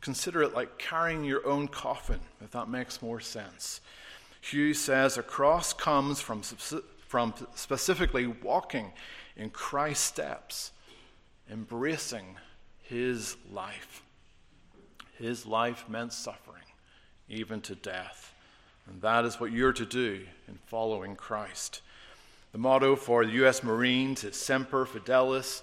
Consider 0.00 0.42
it 0.42 0.54
like 0.54 0.78
carrying 0.78 1.22
your 1.22 1.46
own 1.46 1.68
coffin, 1.68 2.20
if 2.42 2.50
that 2.52 2.70
makes 2.70 3.02
more 3.02 3.20
sense. 3.20 3.82
Hugh 4.40 4.72
says 4.72 5.18
a 5.18 5.22
cross 5.22 5.74
comes 5.74 6.18
from, 6.22 6.40
from 6.40 7.34
specifically 7.56 8.26
walking 8.26 8.90
in 9.36 9.50
Christ's 9.50 10.06
steps, 10.06 10.72
embracing 11.52 12.36
his 12.82 13.36
life. 13.52 14.02
His 15.18 15.44
life 15.44 15.86
meant 15.86 16.14
suffering, 16.14 16.59
even 17.30 17.62
to 17.62 17.74
death. 17.74 18.34
And 18.86 19.00
that 19.00 19.24
is 19.24 19.40
what 19.40 19.52
you're 19.52 19.72
to 19.72 19.86
do 19.86 20.20
in 20.48 20.58
following 20.66 21.16
Christ. 21.16 21.80
The 22.52 22.58
motto 22.58 22.96
for 22.96 23.24
the 23.24 23.32
U.S. 23.32 23.62
Marines 23.62 24.24
is 24.24 24.36
Semper 24.36 24.84
Fidelis, 24.84 25.62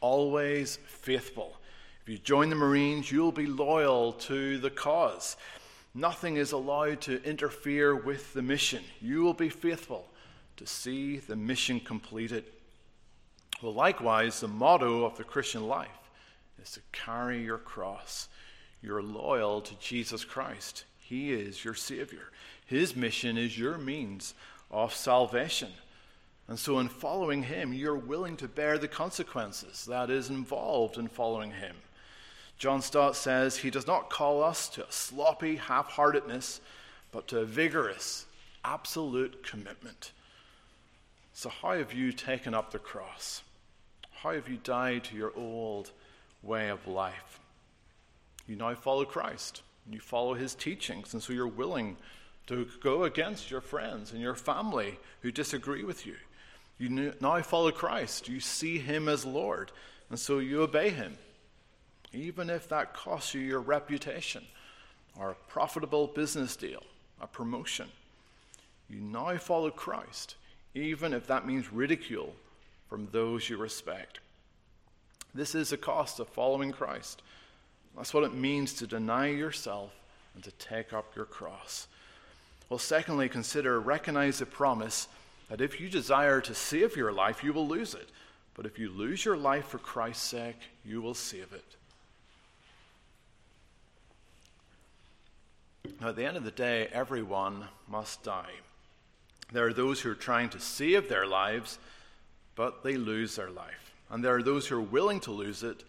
always 0.00 0.78
faithful. 0.86 1.56
If 2.02 2.08
you 2.08 2.18
join 2.18 2.48
the 2.48 2.56
Marines, 2.56 3.10
you'll 3.10 3.32
be 3.32 3.46
loyal 3.46 4.12
to 4.12 4.58
the 4.58 4.70
cause. 4.70 5.36
Nothing 5.94 6.36
is 6.36 6.52
allowed 6.52 7.00
to 7.02 7.22
interfere 7.24 7.96
with 7.96 8.32
the 8.32 8.42
mission. 8.42 8.84
You 9.00 9.22
will 9.22 9.34
be 9.34 9.48
faithful 9.48 10.06
to 10.56 10.66
see 10.66 11.16
the 11.16 11.36
mission 11.36 11.80
completed. 11.80 12.44
Well, 13.60 13.74
likewise, 13.74 14.40
the 14.40 14.48
motto 14.48 15.04
of 15.04 15.16
the 15.16 15.24
Christian 15.24 15.66
life 15.66 15.88
is 16.62 16.70
to 16.72 16.80
carry 16.92 17.42
your 17.42 17.58
cross. 17.58 18.28
You're 18.80 19.02
loyal 19.02 19.60
to 19.62 19.74
Jesus 19.80 20.24
Christ, 20.24 20.84
He 21.08 21.32
is 21.32 21.64
your 21.64 21.74
Savior. 21.74 22.28
His 22.66 22.94
mission 22.94 23.38
is 23.38 23.58
your 23.58 23.78
means 23.78 24.34
of 24.70 24.92
salvation. 24.92 25.70
And 26.48 26.58
so, 26.58 26.78
in 26.80 26.90
following 26.90 27.44
Him, 27.44 27.72
you're 27.72 27.96
willing 27.96 28.36
to 28.36 28.46
bear 28.46 28.76
the 28.76 28.88
consequences 28.88 29.86
that 29.86 30.10
is 30.10 30.28
involved 30.28 30.98
in 30.98 31.08
following 31.08 31.52
Him. 31.52 31.76
John 32.58 32.82
Stott 32.82 33.16
says 33.16 33.56
he 33.56 33.70
does 33.70 33.86
not 33.86 34.10
call 34.10 34.42
us 34.42 34.68
to 34.70 34.86
a 34.86 34.92
sloppy 34.92 35.56
half 35.56 35.92
heartedness, 35.92 36.60
but 37.10 37.26
to 37.28 37.38
a 37.38 37.44
vigorous, 37.46 38.26
absolute 38.62 39.42
commitment. 39.42 40.12
So, 41.32 41.48
how 41.48 41.72
have 41.72 41.94
you 41.94 42.12
taken 42.12 42.52
up 42.52 42.70
the 42.70 42.78
cross? 42.78 43.42
How 44.10 44.34
have 44.34 44.46
you 44.46 44.58
died 44.62 45.04
to 45.04 45.16
your 45.16 45.32
old 45.34 45.90
way 46.42 46.68
of 46.68 46.86
life? 46.86 47.40
You 48.46 48.56
now 48.56 48.74
follow 48.74 49.06
Christ, 49.06 49.62
you 49.90 50.00
follow 50.00 50.34
his 50.34 50.54
teachings, 50.54 51.12
and 51.12 51.22
so 51.22 51.32
you're 51.32 51.46
willing 51.46 51.96
to 52.46 52.66
go 52.82 53.04
against 53.04 53.50
your 53.50 53.60
friends 53.60 54.12
and 54.12 54.20
your 54.20 54.34
family 54.34 54.98
who 55.22 55.30
disagree 55.30 55.84
with 55.84 56.06
you. 56.06 56.16
You 56.78 57.12
now 57.20 57.42
follow 57.42 57.70
Christ. 57.70 58.28
You 58.28 58.40
see 58.40 58.78
him 58.78 59.08
as 59.08 59.24
Lord, 59.24 59.72
and 60.10 60.18
so 60.18 60.38
you 60.38 60.62
obey 60.62 60.90
him, 60.90 61.18
even 62.12 62.48
if 62.48 62.68
that 62.68 62.94
costs 62.94 63.34
you 63.34 63.40
your 63.40 63.60
reputation 63.60 64.44
or 65.18 65.30
a 65.30 65.50
profitable 65.50 66.06
business 66.06 66.56
deal, 66.56 66.82
a 67.20 67.26
promotion. 67.26 67.88
You 68.88 69.00
now 69.00 69.36
follow 69.36 69.70
Christ, 69.70 70.36
even 70.74 71.12
if 71.12 71.26
that 71.26 71.46
means 71.46 71.72
ridicule 71.72 72.34
from 72.88 73.08
those 73.12 73.50
you 73.50 73.56
respect. 73.56 74.20
This 75.34 75.54
is 75.54 75.70
the 75.70 75.76
cost 75.76 76.20
of 76.20 76.28
following 76.28 76.72
Christ. 76.72 77.22
That's 77.96 78.14
what 78.14 78.24
it 78.24 78.34
means 78.34 78.74
to 78.74 78.86
deny 78.86 79.28
yourself 79.28 79.92
and 80.34 80.44
to 80.44 80.52
take 80.52 80.92
up 80.92 81.16
your 81.16 81.24
cross. 81.24 81.88
Well, 82.68 82.78
secondly, 82.78 83.28
consider, 83.28 83.80
recognize 83.80 84.38
the 84.38 84.46
promise 84.46 85.08
that 85.48 85.60
if 85.60 85.80
you 85.80 85.88
desire 85.88 86.40
to 86.42 86.54
save 86.54 86.96
your 86.96 87.12
life, 87.12 87.42
you 87.42 87.52
will 87.52 87.66
lose 87.66 87.94
it. 87.94 88.08
But 88.54 88.66
if 88.66 88.78
you 88.78 88.90
lose 88.90 89.24
your 89.24 89.36
life 89.36 89.66
for 89.66 89.78
Christ's 89.78 90.24
sake, 90.24 90.60
you 90.84 91.00
will 91.00 91.14
save 91.14 91.52
it. 91.52 91.76
Now, 96.00 96.08
at 96.08 96.16
the 96.16 96.24
end 96.24 96.36
of 96.36 96.44
the 96.44 96.50
day, 96.50 96.88
everyone 96.92 97.64
must 97.88 98.22
die. 98.22 98.52
There 99.52 99.66
are 99.66 99.72
those 99.72 100.00
who 100.00 100.10
are 100.10 100.14
trying 100.14 100.50
to 100.50 100.60
save 100.60 101.08
their 101.08 101.26
lives, 101.26 101.78
but 102.54 102.84
they 102.84 102.96
lose 102.96 103.36
their 103.36 103.50
life. 103.50 103.92
And 104.10 104.22
there 104.22 104.36
are 104.36 104.42
those 104.42 104.66
who 104.66 104.76
are 104.76 104.82
willing 104.82 105.20
to 105.20 105.30
lose 105.30 105.62
it, 105.62 105.84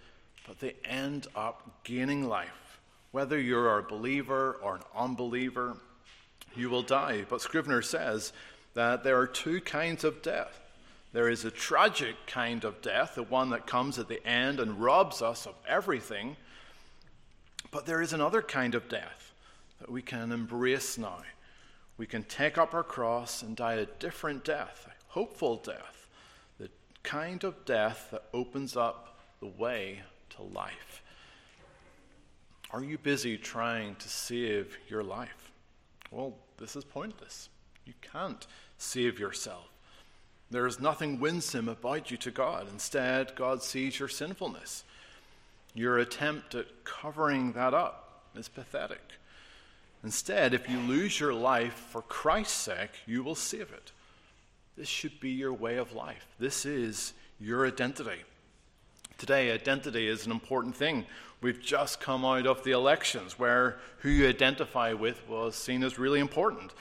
but 0.49 0.59
they 0.59 0.73
end 0.83 1.27
up 1.35 1.83
gaining 1.83 2.27
life. 2.27 2.79
Whether 3.11 3.39
you're 3.39 3.77
a 3.77 3.83
believer 3.83 4.57
or 4.63 4.77
an 4.77 4.81
unbeliever, 4.95 5.77
you 6.55 6.71
will 6.71 6.81
die. 6.81 7.23
But 7.29 7.41
Scrivener 7.41 7.83
says 7.83 8.33
that 8.73 9.03
there 9.03 9.19
are 9.19 9.27
two 9.27 9.61
kinds 9.61 10.03
of 10.03 10.23
death. 10.23 10.59
There 11.13 11.29
is 11.29 11.45
a 11.45 11.51
tragic 11.51 12.15
kind 12.25 12.63
of 12.63 12.81
death, 12.81 13.13
the 13.13 13.21
one 13.21 13.51
that 13.51 13.67
comes 13.67 13.99
at 13.99 14.07
the 14.07 14.25
end 14.25 14.59
and 14.59 14.81
robs 14.81 15.21
us 15.21 15.45
of 15.45 15.53
everything. 15.67 16.35
But 17.69 17.85
there 17.85 18.01
is 18.01 18.11
another 18.11 18.41
kind 18.41 18.73
of 18.73 18.89
death 18.89 19.31
that 19.79 19.91
we 19.91 20.01
can 20.01 20.31
embrace 20.31 20.97
now. 20.97 21.21
We 21.99 22.07
can 22.07 22.23
take 22.23 22.57
up 22.57 22.73
our 22.73 22.83
cross 22.83 23.43
and 23.43 23.55
die 23.55 23.73
a 23.73 23.85
different 23.85 24.45
death, 24.45 24.87
a 24.87 25.13
hopeful 25.13 25.57
death, 25.57 26.07
the 26.59 26.71
kind 27.03 27.43
of 27.43 27.65
death 27.65 28.07
that 28.09 28.23
opens 28.33 28.75
up 28.75 29.15
the 29.41 29.47
way 29.47 30.01
to 30.39 30.57
life. 30.57 31.03
Are 32.71 32.83
you 32.83 32.97
busy 32.97 33.37
trying 33.37 33.95
to 33.95 34.09
save 34.09 34.77
your 34.87 35.03
life? 35.03 35.51
Well, 36.11 36.33
this 36.57 36.75
is 36.75 36.83
pointless. 36.83 37.49
You 37.85 37.93
can't 38.01 38.45
save 38.77 39.19
yourself. 39.19 39.69
There 40.51 40.67
is 40.67 40.79
nothing 40.79 41.19
winsome 41.19 41.67
about 41.67 42.09
you 42.09 42.17
to 42.17 42.31
God. 42.31 42.67
Instead, 42.71 43.35
God 43.35 43.61
sees 43.61 43.99
your 43.99 44.07
sinfulness. 44.07 44.83
Your 45.73 45.99
attempt 45.99 46.55
at 46.55 46.83
covering 46.83 47.53
that 47.53 47.73
up 47.73 48.23
is 48.35 48.47
pathetic. 48.47 49.01
Instead, 50.03 50.53
if 50.53 50.69
you 50.69 50.77
lose 50.79 51.19
your 51.19 51.33
life 51.33 51.73
for 51.91 52.01
Christ's 52.01 52.53
sake, 52.53 52.91
you 53.05 53.21
will 53.21 53.35
save 53.35 53.71
it. 53.71 53.91
This 54.77 54.87
should 54.87 55.19
be 55.19 55.31
your 55.31 55.53
way 55.53 55.77
of 55.77 55.93
life. 55.93 56.25
This 56.39 56.65
is 56.65 57.13
your 57.39 57.67
identity. 57.67 58.23
Today, 59.19 59.51
identity 59.51 60.07
is 60.07 60.25
an 60.25 60.31
important 60.31 60.73
thing. 60.73 61.05
We've 61.41 61.61
just 61.61 61.99
come 61.99 62.23
out 62.23 62.47
of 62.47 62.63
the 62.63 62.71
elections 62.71 63.37
where 63.37 63.77
who 63.97 64.07
you 64.07 64.29
identify 64.29 64.93
with 64.93 65.27
was 65.27 65.55
seen 65.55 65.83
as 65.83 65.99
really 65.99 66.21
important. 66.21 66.73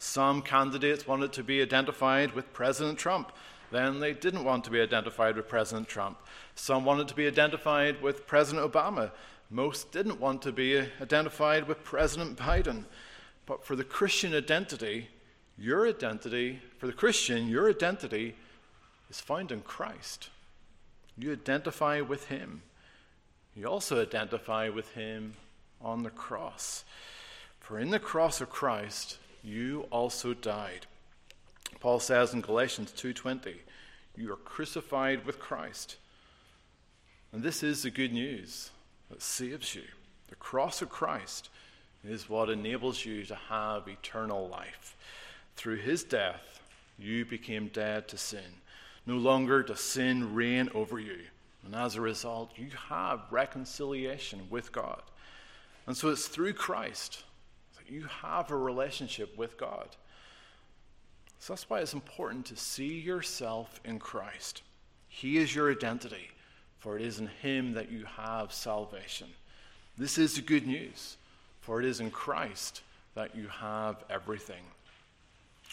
Some 0.00 0.42
candidates 0.42 1.06
wanted 1.06 1.32
to 1.34 1.44
be 1.44 1.62
identified 1.62 2.32
with 2.32 2.52
President 2.52 2.98
Trump. 2.98 3.30
Then 3.70 4.00
they 4.00 4.12
didn't 4.12 4.42
want 4.42 4.64
to 4.64 4.72
be 4.72 4.80
identified 4.80 5.36
with 5.36 5.46
President 5.46 5.86
Trump. 5.86 6.18
Some 6.56 6.84
wanted 6.84 7.06
to 7.06 7.14
be 7.14 7.28
identified 7.28 8.02
with 8.02 8.26
President 8.26 8.68
Obama. 8.70 9.12
Most 9.48 9.92
didn't 9.92 10.18
want 10.18 10.42
to 10.42 10.50
be 10.50 10.80
identified 11.00 11.68
with 11.68 11.84
President 11.84 12.36
Biden. 12.36 12.86
But 13.46 13.64
for 13.64 13.76
the 13.76 13.84
Christian 13.84 14.34
identity, 14.34 15.10
your 15.56 15.86
identity, 15.86 16.60
for 16.76 16.88
the 16.88 16.92
Christian, 16.92 17.46
your 17.46 17.70
identity 17.70 18.34
is 19.08 19.20
found 19.20 19.52
in 19.52 19.60
Christ. 19.60 20.30
You 21.16 21.32
identify 21.32 22.00
with 22.00 22.28
him. 22.28 22.62
You 23.54 23.66
also 23.66 24.02
identify 24.02 24.68
with 24.68 24.92
him 24.94 25.34
on 25.80 26.02
the 26.02 26.10
cross. 26.10 26.84
For 27.60 27.78
in 27.78 27.90
the 27.90 27.98
cross 27.98 28.40
of 28.40 28.50
Christ, 28.50 29.18
you 29.42 29.86
also 29.90 30.34
died. 30.34 30.86
Paul 31.80 32.00
says 32.00 32.32
in 32.32 32.40
Galatians 32.40 32.92
2:20, 32.92 33.60
you 34.16 34.32
are 34.32 34.36
crucified 34.36 35.24
with 35.24 35.38
Christ. 35.38 35.96
And 37.32 37.42
this 37.42 37.62
is 37.62 37.82
the 37.82 37.90
good 37.90 38.12
news 38.12 38.70
that 39.10 39.22
saves 39.22 39.74
you. 39.74 39.84
The 40.28 40.36
cross 40.36 40.82
of 40.82 40.88
Christ 40.88 41.50
is 42.04 42.28
what 42.28 42.50
enables 42.50 43.04
you 43.04 43.24
to 43.24 43.34
have 43.34 43.88
eternal 43.88 44.48
life. 44.48 44.96
Through 45.56 45.76
his 45.76 46.04
death, 46.04 46.60
you 46.98 47.24
became 47.24 47.68
dead 47.68 48.08
to 48.08 48.18
sin. 48.18 48.60
No 49.06 49.16
longer 49.16 49.62
does 49.62 49.80
sin 49.80 50.34
reign 50.34 50.70
over 50.74 50.98
you. 50.98 51.18
And 51.64 51.74
as 51.74 51.96
a 51.96 52.00
result, 52.00 52.50
you 52.56 52.68
have 52.88 53.20
reconciliation 53.30 54.42
with 54.50 54.72
God. 54.72 55.02
And 55.86 55.96
so 55.96 56.10
it's 56.10 56.28
through 56.28 56.54
Christ 56.54 57.24
that 57.76 57.92
you 57.92 58.06
have 58.22 58.50
a 58.50 58.56
relationship 58.56 59.36
with 59.36 59.58
God. 59.58 59.88
So 61.38 61.52
that's 61.52 61.68
why 61.68 61.80
it's 61.80 61.94
important 61.94 62.46
to 62.46 62.56
see 62.56 62.98
yourself 63.00 63.80
in 63.84 63.98
Christ. 63.98 64.62
He 65.08 65.36
is 65.36 65.54
your 65.54 65.70
identity, 65.70 66.30
for 66.78 66.96
it 66.96 67.02
is 67.02 67.18
in 67.18 67.26
Him 67.26 67.72
that 67.74 67.92
you 67.92 68.04
have 68.16 68.52
salvation. 68.52 69.28
This 69.96 70.16
is 70.18 70.36
the 70.36 70.42
good 70.42 70.66
news, 70.66 71.16
for 71.60 71.80
it 71.80 71.86
is 71.86 72.00
in 72.00 72.10
Christ 72.10 72.82
that 73.14 73.36
you 73.36 73.48
have 73.48 74.04
everything. 74.10 74.64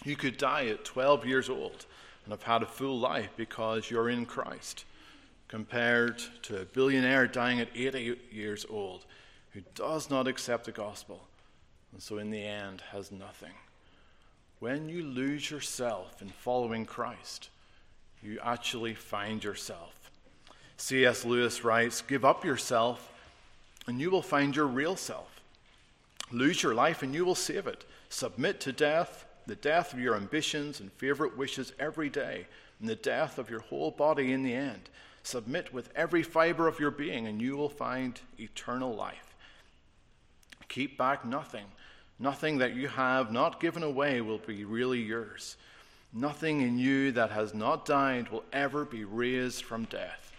You 0.03 0.15
could 0.15 0.37
die 0.37 0.67
at 0.67 0.85
12 0.85 1.25
years 1.25 1.49
old 1.49 1.85
and 2.23 2.31
have 2.31 2.43
had 2.43 2.63
a 2.63 2.67
full 2.67 2.99
life 2.99 3.29
because 3.35 3.89
you're 3.89 4.09
in 4.09 4.25
Christ, 4.25 4.85
compared 5.47 6.21
to 6.43 6.61
a 6.61 6.65
billionaire 6.65 7.27
dying 7.27 7.59
at 7.59 7.69
80 7.75 8.19
years 8.31 8.65
old 8.69 9.05
who 9.51 9.61
does 9.75 10.09
not 10.09 10.27
accept 10.27 10.65
the 10.65 10.71
gospel 10.71 11.27
and 11.91 12.01
so 12.01 12.17
in 12.17 12.29
the 12.29 12.43
end 12.43 12.81
has 12.91 13.11
nothing. 13.11 13.53
When 14.59 14.89
you 14.89 15.03
lose 15.03 15.49
yourself 15.49 16.21
in 16.21 16.29
following 16.29 16.85
Christ, 16.85 17.49
you 18.21 18.39
actually 18.43 18.93
find 18.93 19.43
yourself. 19.43 20.11
C.S. 20.77 21.25
Lewis 21.25 21.63
writes 21.63 22.01
Give 22.01 22.23
up 22.23 22.45
yourself, 22.45 23.11
and 23.87 23.99
you 23.99 24.11
will 24.11 24.21
find 24.21 24.55
your 24.55 24.67
real 24.67 24.95
self. 24.95 25.41
Lose 26.31 26.63
your 26.63 26.75
life, 26.75 27.03
and 27.03 27.13
you 27.13 27.25
will 27.25 27.35
save 27.35 27.67
it. 27.67 27.85
Submit 28.09 28.59
to 28.61 28.71
death, 28.71 29.25
the 29.51 29.55
death 29.57 29.91
of 29.91 29.99
your 29.99 30.15
ambitions 30.15 30.79
and 30.79 30.89
favorite 30.93 31.37
wishes 31.37 31.73
every 31.77 32.09
day, 32.09 32.47
and 32.79 32.87
the 32.87 32.95
death 32.95 33.37
of 33.37 33.49
your 33.49 33.59
whole 33.59 33.91
body 33.91 34.31
in 34.31 34.43
the 34.43 34.53
end. 34.53 34.79
Submit 35.23 35.73
with 35.73 35.89
every 35.93 36.23
fiber 36.23 36.69
of 36.69 36.79
your 36.79 36.89
being, 36.89 37.27
and 37.27 37.41
you 37.41 37.57
will 37.57 37.67
find 37.67 38.21
eternal 38.39 38.95
life. 38.95 39.35
Keep 40.69 40.97
back 40.97 41.25
nothing. 41.25 41.65
Nothing 42.17 42.59
that 42.59 42.75
you 42.75 42.87
have 42.87 43.33
not 43.33 43.59
given 43.59 43.83
away 43.83 44.21
will 44.21 44.37
be 44.37 44.63
really 44.63 45.01
yours. 45.01 45.57
Nothing 46.13 46.61
in 46.61 46.79
you 46.79 47.11
that 47.11 47.31
has 47.31 47.53
not 47.53 47.85
died 47.85 48.29
will 48.29 48.45
ever 48.53 48.85
be 48.85 49.03
raised 49.03 49.65
from 49.65 49.83
death. 49.83 50.31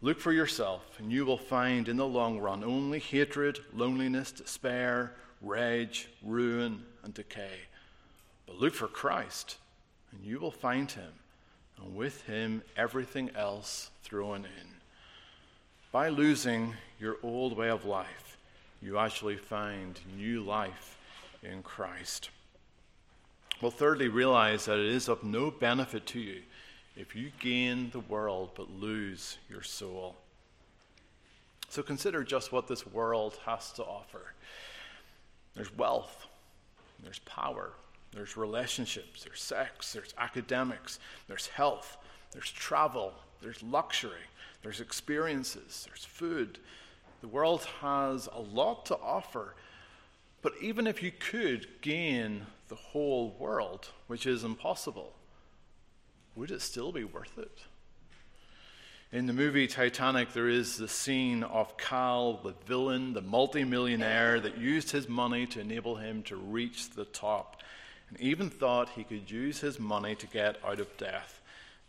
Look 0.00 0.18
for 0.18 0.32
yourself, 0.32 0.98
and 0.98 1.12
you 1.12 1.26
will 1.26 1.36
find 1.36 1.86
in 1.86 1.98
the 1.98 2.06
long 2.06 2.38
run 2.38 2.64
only 2.64 2.98
hatred, 2.98 3.58
loneliness, 3.74 4.32
despair, 4.32 5.12
rage, 5.42 6.08
ruin, 6.22 6.86
and 7.04 7.12
decay. 7.12 7.58
But 8.48 8.58
look 8.58 8.74
for 8.74 8.88
Christ, 8.88 9.58
and 10.10 10.24
you 10.24 10.40
will 10.40 10.50
find 10.50 10.90
him, 10.90 11.12
and 11.76 11.94
with 11.94 12.22
him 12.22 12.62
everything 12.76 13.30
else 13.36 13.90
thrown 14.02 14.46
in. 14.46 14.68
By 15.92 16.08
losing 16.08 16.74
your 16.98 17.18
old 17.22 17.56
way 17.56 17.68
of 17.68 17.84
life, 17.84 18.38
you 18.80 18.98
actually 18.98 19.36
find 19.36 20.00
new 20.16 20.42
life 20.42 20.96
in 21.42 21.62
Christ. 21.62 22.30
Well, 23.60 23.70
thirdly, 23.70 24.08
realize 24.08 24.64
that 24.64 24.78
it 24.78 24.86
is 24.86 25.08
of 25.08 25.22
no 25.22 25.50
benefit 25.50 26.06
to 26.06 26.20
you 26.20 26.42
if 26.96 27.14
you 27.14 27.30
gain 27.38 27.90
the 27.90 28.00
world 28.00 28.50
but 28.54 28.70
lose 28.70 29.36
your 29.50 29.62
soul. 29.62 30.16
So 31.68 31.82
consider 31.82 32.24
just 32.24 32.50
what 32.50 32.66
this 32.66 32.86
world 32.86 33.38
has 33.44 33.72
to 33.72 33.84
offer 33.84 34.32
there's 35.54 35.76
wealth, 35.76 36.28
there's 37.02 37.18
power, 37.20 37.72
there's 38.12 38.36
relationships, 38.36 39.24
there's 39.24 39.40
sex, 39.40 39.92
there's 39.92 40.14
academics, 40.18 40.98
there's 41.26 41.48
health, 41.48 41.98
there's 42.32 42.50
travel, 42.50 43.12
there's 43.42 43.62
luxury, 43.62 44.26
there's 44.62 44.80
experiences, 44.80 45.86
there's 45.86 46.04
food. 46.04 46.58
The 47.20 47.28
world 47.28 47.64
has 47.80 48.28
a 48.32 48.40
lot 48.40 48.86
to 48.86 48.96
offer. 48.96 49.54
But 50.40 50.52
even 50.60 50.86
if 50.86 51.02
you 51.02 51.10
could 51.10 51.66
gain 51.80 52.46
the 52.68 52.76
whole 52.76 53.36
world, 53.38 53.88
which 54.06 54.26
is 54.26 54.44
impossible, 54.44 55.14
would 56.36 56.50
it 56.50 56.62
still 56.62 56.92
be 56.92 57.04
worth 57.04 57.36
it? 57.38 57.58
In 59.10 59.26
the 59.26 59.32
movie 59.32 59.66
Titanic, 59.66 60.34
there 60.34 60.50
is 60.50 60.76
the 60.76 60.86
scene 60.86 61.42
of 61.42 61.78
Cal, 61.78 62.34
the 62.44 62.54
villain, 62.66 63.14
the 63.14 63.22
multimillionaire 63.22 64.38
that 64.38 64.58
used 64.58 64.90
his 64.90 65.08
money 65.08 65.46
to 65.46 65.60
enable 65.60 65.96
him 65.96 66.22
to 66.24 66.36
reach 66.36 66.90
the 66.90 67.06
top 67.06 67.62
and 68.08 68.20
even 68.20 68.50
thought 68.50 68.90
he 68.90 69.04
could 69.04 69.30
use 69.30 69.60
his 69.60 69.78
money 69.78 70.14
to 70.14 70.26
get 70.26 70.56
out 70.64 70.80
of 70.80 70.96
death. 70.96 71.40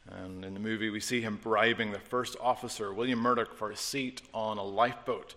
And 0.08 0.44
in 0.44 0.54
the 0.54 0.60
movie, 0.60 0.90
we 0.90 1.00
see 1.00 1.22
him 1.22 1.40
bribing 1.42 1.92
the 1.92 2.00
first 2.00 2.36
officer, 2.42 2.94
William 2.94 3.20
Murdoch, 3.20 3.54
for 3.54 3.70
a 3.70 3.78
seat 3.78 4.22
on 4.34 4.58
a 4.58 4.64
lifeboat. 4.64 5.36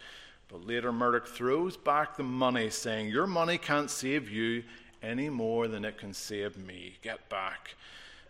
But 0.49 0.67
later, 0.67 0.93
Murdoch 0.93 1.27
throws 1.27 1.77
back 1.77 2.17
the 2.17 2.23
money, 2.23 2.71
saying, 2.71 3.09
Your 3.09 3.27
money 3.27 3.59
can't 3.59 3.91
save 3.91 4.31
you 4.31 4.65
any 5.03 5.29
more 5.29 5.69
than 5.69 5.85
it 5.85 5.99
can 5.99 6.15
save 6.15 6.57
me. 6.57 6.97
Get 7.03 7.29
back. 7.29 7.75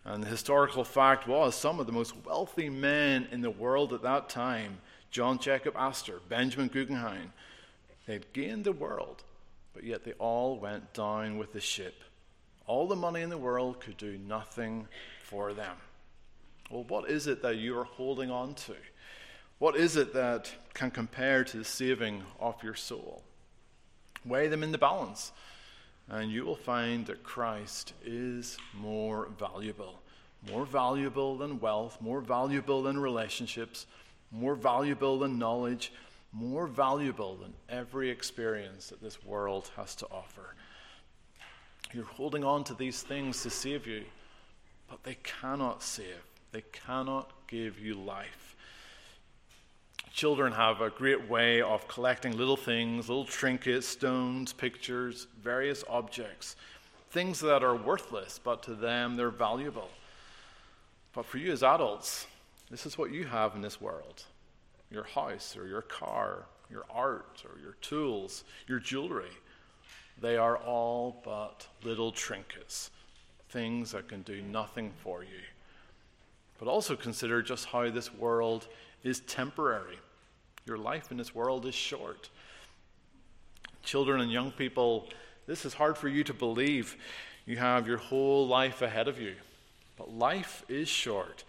And 0.04 0.22
the 0.22 0.28
historical 0.28 0.84
fact 0.84 1.28
was 1.28 1.54
some 1.54 1.78
of 1.78 1.86
the 1.86 1.92
most 1.92 2.14
wealthy 2.24 2.68
men 2.68 3.28
in 3.30 3.40
the 3.40 3.50
world 3.50 3.92
at 3.92 4.02
that 4.02 4.28
time, 4.28 4.78
John 5.10 5.38
Jacob 5.38 5.76
Astor, 5.76 6.20
Benjamin 6.28 6.68
Guggenheim, 6.68 7.32
they'd 8.06 8.32
gained 8.32 8.64
the 8.64 8.72
world, 8.72 9.22
but 9.74 9.84
yet 9.84 10.04
they 10.04 10.12
all 10.12 10.58
went 10.58 10.92
down 10.92 11.38
with 11.38 11.52
the 11.52 11.60
ship. 11.60 12.02
All 12.66 12.87
the 12.87 12.96
money 12.96 13.22
in 13.22 13.31
the 13.31 13.38
world 13.38 13.81
could 13.81 13.96
do 13.96 14.18
nothing 14.18 14.87
for 15.25 15.53
them. 15.53 15.77
Well, 16.70 16.85
what 16.85 17.11
is 17.11 17.27
it 17.27 17.42
that 17.42 17.57
you 17.57 17.79
are 17.79 17.85
holding 17.85 18.31
on 18.31 18.55
to? 18.55 18.75
What 19.59 19.77
is 19.77 19.96
it 19.96 20.14
that 20.14 20.51
can 20.75 20.90
compare 20.90 21.44
to 21.44 21.59
the 21.59 21.64
saving 21.64 22.22
of 22.40 22.62
your 22.62 22.75
soul? 22.75 23.22
Weigh 24.25 24.48
them 24.48 24.62
in 24.62 24.72
the 24.72 24.79
balance, 24.79 25.33
and 26.09 26.31
you 26.31 26.44
will 26.44 26.57
find 26.57 27.07
that 27.07 27.22
Christ 27.22 27.92
is 28.05 28.57
more 28.75 29.29
valuable. 29.38 30.01
More 30.51 30.64
valuable 30.64 31.37
than 31.37 31.61
wealth, 31.61 31.98
more 32.01 32.20
valuable 32.20 32.83
than 32.83 32.98
relationships, 32.98 33.87
more 34.31 34.55
valuable 34.55 35.18
than 35.18 35.38
knowledge, 35.38 35.92
more 36.33 36.66
valuable 36.66 37.37
than 37.37 37.53
every 37.68 38.11
experience 38.11 38.88
that 38.88 39.03
this 39.03 39.25
world 39.25 39.70
has 39.77 39.94
to 39.96 40.07
offer. 40.11 40.55
You're 41.92 42.05
holding 42.05 42.42
on 42.42 42.64
to 42.64 42.74
these 42.74 43.02
things 43.02 43.42
to 43.42 43.50
save 43.50 43.87
you, 43.87 44.05
but 44.88 45.02
they 45.02 45.16
cannot 45.22 45.83
save, 45.83 46.22
they 46.52 46.64
cannot 46.72 47.31
give 47.48 47.78
you 47.78 47.94
life. 47.94 48.57
Children 50.12 50.52
have 50.52 50.81
a 50.81 50.90
great 50.90 51.28
way 51.28 51.62
of 51.62 51.88
collecting 51.88 52.37
little 52.37 52.57
things, 52.57 53.09
little 53.09 53.24
trinkets, 53.24 53.87
stones, 53.87 54.52
pictures, 54.52 55.26
various 55.42 55.85
objects, 55.88 56.57
things 57.11 57.40
that 57.40 57.62
are 57.62 57.74
worthless, 57.74 58.38
but 58.42 58.62
to 58.64 58.74
them 58.74 59.16
they're 59.16 59.31
valuable. 59.31 59.88
But 61.14 61.26
for 61.26 61.38
you 61.38 61.52
as 61.52 61.62
adults, 61.62 62.26
this 62.70 62.87
is 62.87 62.96
what 62.96 63.11
you 63.11 63.24
have 63.24 63.55
in 63.55 63.62
this 63.62 63.81
world 63.81 64.24
your 64.90 65.05
house 65.05 65.57
or 65.57 65.66
your 65.66 65.81
car, 65.81 66.44
your 66.70 66.85
art 66.90 67.42
or 67.46 67.59
your 67.62 67.72
tools, 67.81 68.44
your 68.68 68.78
jewelry. 68.78 69.31
They 70.20 70.37
are 70.37 70.57
all 70.57 71.20
but 71.25 71.66
little 71.83 72.12
trinkets, 72.12 72.90
things 73.48 73.92
that 73.92 74.09
can 74.09 74.22
do 74.22 74.40
nothing 74.42 74.92
for 75.03 75.22
you. 75.22 75.40
But 76.59 76.68
also 76.68 76.94
consider 76.94 77.42
just 77.42 77.66
how 77.66 77.90
this 77.90 78.14
world 78.14 78.68
is 79.03 79.20
temporary. 79.20 79.98
Your 80.64 80.79
life 80.79 81.11
in 81.11 81.16
this 81.16 81.35
world 81.35 81.66
is 81.66 81.75
short. 81.75 82.31
Children 83.83 84.20
and 84.20 84.31
young 84.31 84.53
people, 84.53 85.09
this 85.46 85.64
is 85.64 85.75
hard 85.75 85.98
for 85.98 86.09
you 86.09 86.22
to 86.25 86.33
believe. 86.33 86.96
You 87.46 87.57
have 87.57 87.88
your 87.88 87.98
whole 87.98 88.46
life 88.46 88.81
ahead 88.81 89.09
of 89.09 89.20
you. 89.20 89.35
But 89.96 90.16
life 90.16 90.64
is 90.68 90.88
short. 90.88 91.42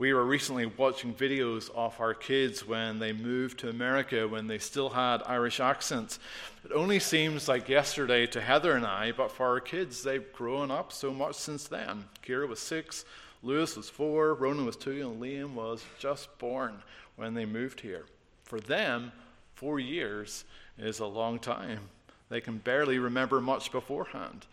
We 0.00 0.12
were 0.12 0.24
recently 0.24 0.66
watching 0.66 1.12
videos 1.12 1.70
of 1.74 2.00
our 2.00 2.14
kids 2.14 2.64
when 2.64 3.00
they 3.00 3.12
moved 3.12 3.58
to 3.58 3.68
America 3.68 4.28
when 4.28 4.46
they 4.46 4.58
still 4.58 4.90
had 4.90 5.24
Irish 5.26 5.58
accents. 5.58 6.20
It 6.64 6.70
only 6.70 7.00
seems 7.00 7.48
like 7.48 7.68
yesterday 7.68 8.24
to 8.28 8.40
Heather 8.40 8.76
and 8.76 8.86
I, 8.86 9.10
but 9.10 9.32
for 9.32 9.46
our 9.46 9.58
kids, 9.58 10.04
they've 10.04 10.32
grown 10.32 10.70
up 10.70 10.92
so 10.92 11.12
much 11.12 11.34
since 11.34 11.66
then. 11.66 12.04
Kira 12.24 12.46
was 12.46 12.60
six, 12.60 13.04
Lewis 13.42 13.76
was 13.76 13.90
four, 13.90 14.34
Ronan 14.34 14.66
was 14.66 14.76
two, 14.76 15.10
and 15.10 15.20
Liam 15.20 15.54
was 15.54 15.84
just 15.98 16.38
born 16.38 16.80
when 17.16 17.34
they 17.34 17.44
moved 17.44 17.80
here. 17.80 18.04
For 18.44 18.60
them, 18.60 19.10
four 19.56 19.80
years 19.80 20.44
is 20.78 21.00
a 21.00 21.06
long 21.06 21.40
time. 21.40 21.80
They 22.28 22.40
can 22.40 22.58
barely 22.58 23.00
remember 23.00 23.40
much 23.40 23.72
beforehand. 23.72 24.46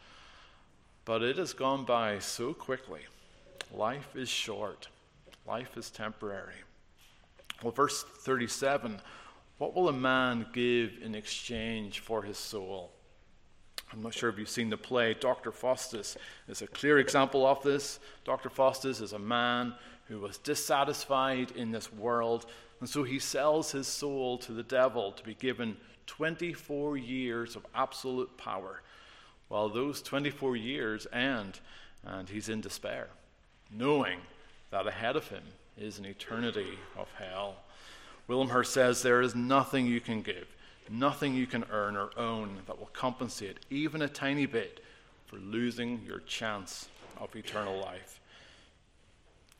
But 1.06 1.22
it 1.22 1.38
has 1.38 1.54
gone 1.54 1.86
by 1.86 2.18
so 2.18 2.52
quickly. 2.52 3.02
Life 3.72 4.16
is 4.16 4.28
short, 4.28 4.88
life 5.48 5.78
is 5.78 5.90
temporary. 5.90 6.56
Well, 7.64 7.72
verse 7.72 8.04
37 8.04 9.00
what 9.58 9.74
will 9.74 9.88
a 9.88 9.94
man 9.94 10.48
give 10.52 10.98
in 11.02 11.16
exchange 11.16 12.00
for 12.00 12.24
his 12.24 12.38
soul? 12.38 12.92
I'm 13.94 14.02
not 14.02 14.14
sure 14.14 14.30
if 14.30 14.38
you've 14.38 14.50
seen 14.50 14.70
the 14.70 14.78
play. 14.78 15.14
Dr. 15.14 15.52
Faustus 15.52 16.18
is 16.50 16.62
a 16.62 16.68
clear 16.68 17.00
example 17.00 17.46
of 17.46 17.64
this. 17.64 18.00
Dr. 18.26 18.50
Faustus 18.50 19.00
is 19.00 19.14
a 19.14 19.20
man 19.20 19.74
who 20.08 20.20
was 20.20 20.38
dissatisfied 20.40 21.52
in 21.52 21.72
this 21.72 21.94
world, 21.94 22.48
and 22.82 22.90
so 22.90 23.04
he 23.04 23.18
sells 23.18 23.72
his 23.72 23.88
soul 23.88 24.38
to 24.40 24.52
the 24.52 24.64
devil 24.64 25.14
to 25.14 25.24
be 25.24 25.36
given 25.36 25.78
24 26.08 26.98
years 26.98 27.56
of 27.56 27.66
absolute 27.74 28.38
power. 28.38 28.82
Well, 29.48 29.70
those 29.70 30.02
24 30.02 30.58
years 30.58 31.08
end, 31.14 31.62
and 32.04 32.28
he's 32.28 32.50
in 32.50 32.60
despair, 32.60 33.08
knowing 33.72 34.20
that 34.76 34.88
ahead 34.88 35.16
of 35.16 35.30
him 35.30 35.44
is 35.78 36.00
an 36.00 36.06
eternity 36.06 36.78
of 36.98 37.08
hell. 37.18 37.56
Wilmshurst 38.28 38.74
says 38.74 39.02
there 39.02 39.22
is 39.22 39.34
nothing 39.34 39.86
you 39.86 40.02
can 40.02 40.22
give, 40.22 40.48
nothing 40.90 41.34
you 41.34 41.48
can 41.48 41.64
earn 41.72 41.96
or 41.96 42.10
own 42.18 42.58
that 42.68 42.78
will 42.78 42.90
compensate 42.92 43.60
even 43.70 44.02
a 44.02 44.10
tiny 44.10 44.46
bit 44.46 44.82
for 45.28 45.38
losing 45.38 46.02
your 46.06 46.20
chance 46.20 46.90
of 47.22 47.34
eternal 47.38 47.80
life. 47.80 48.20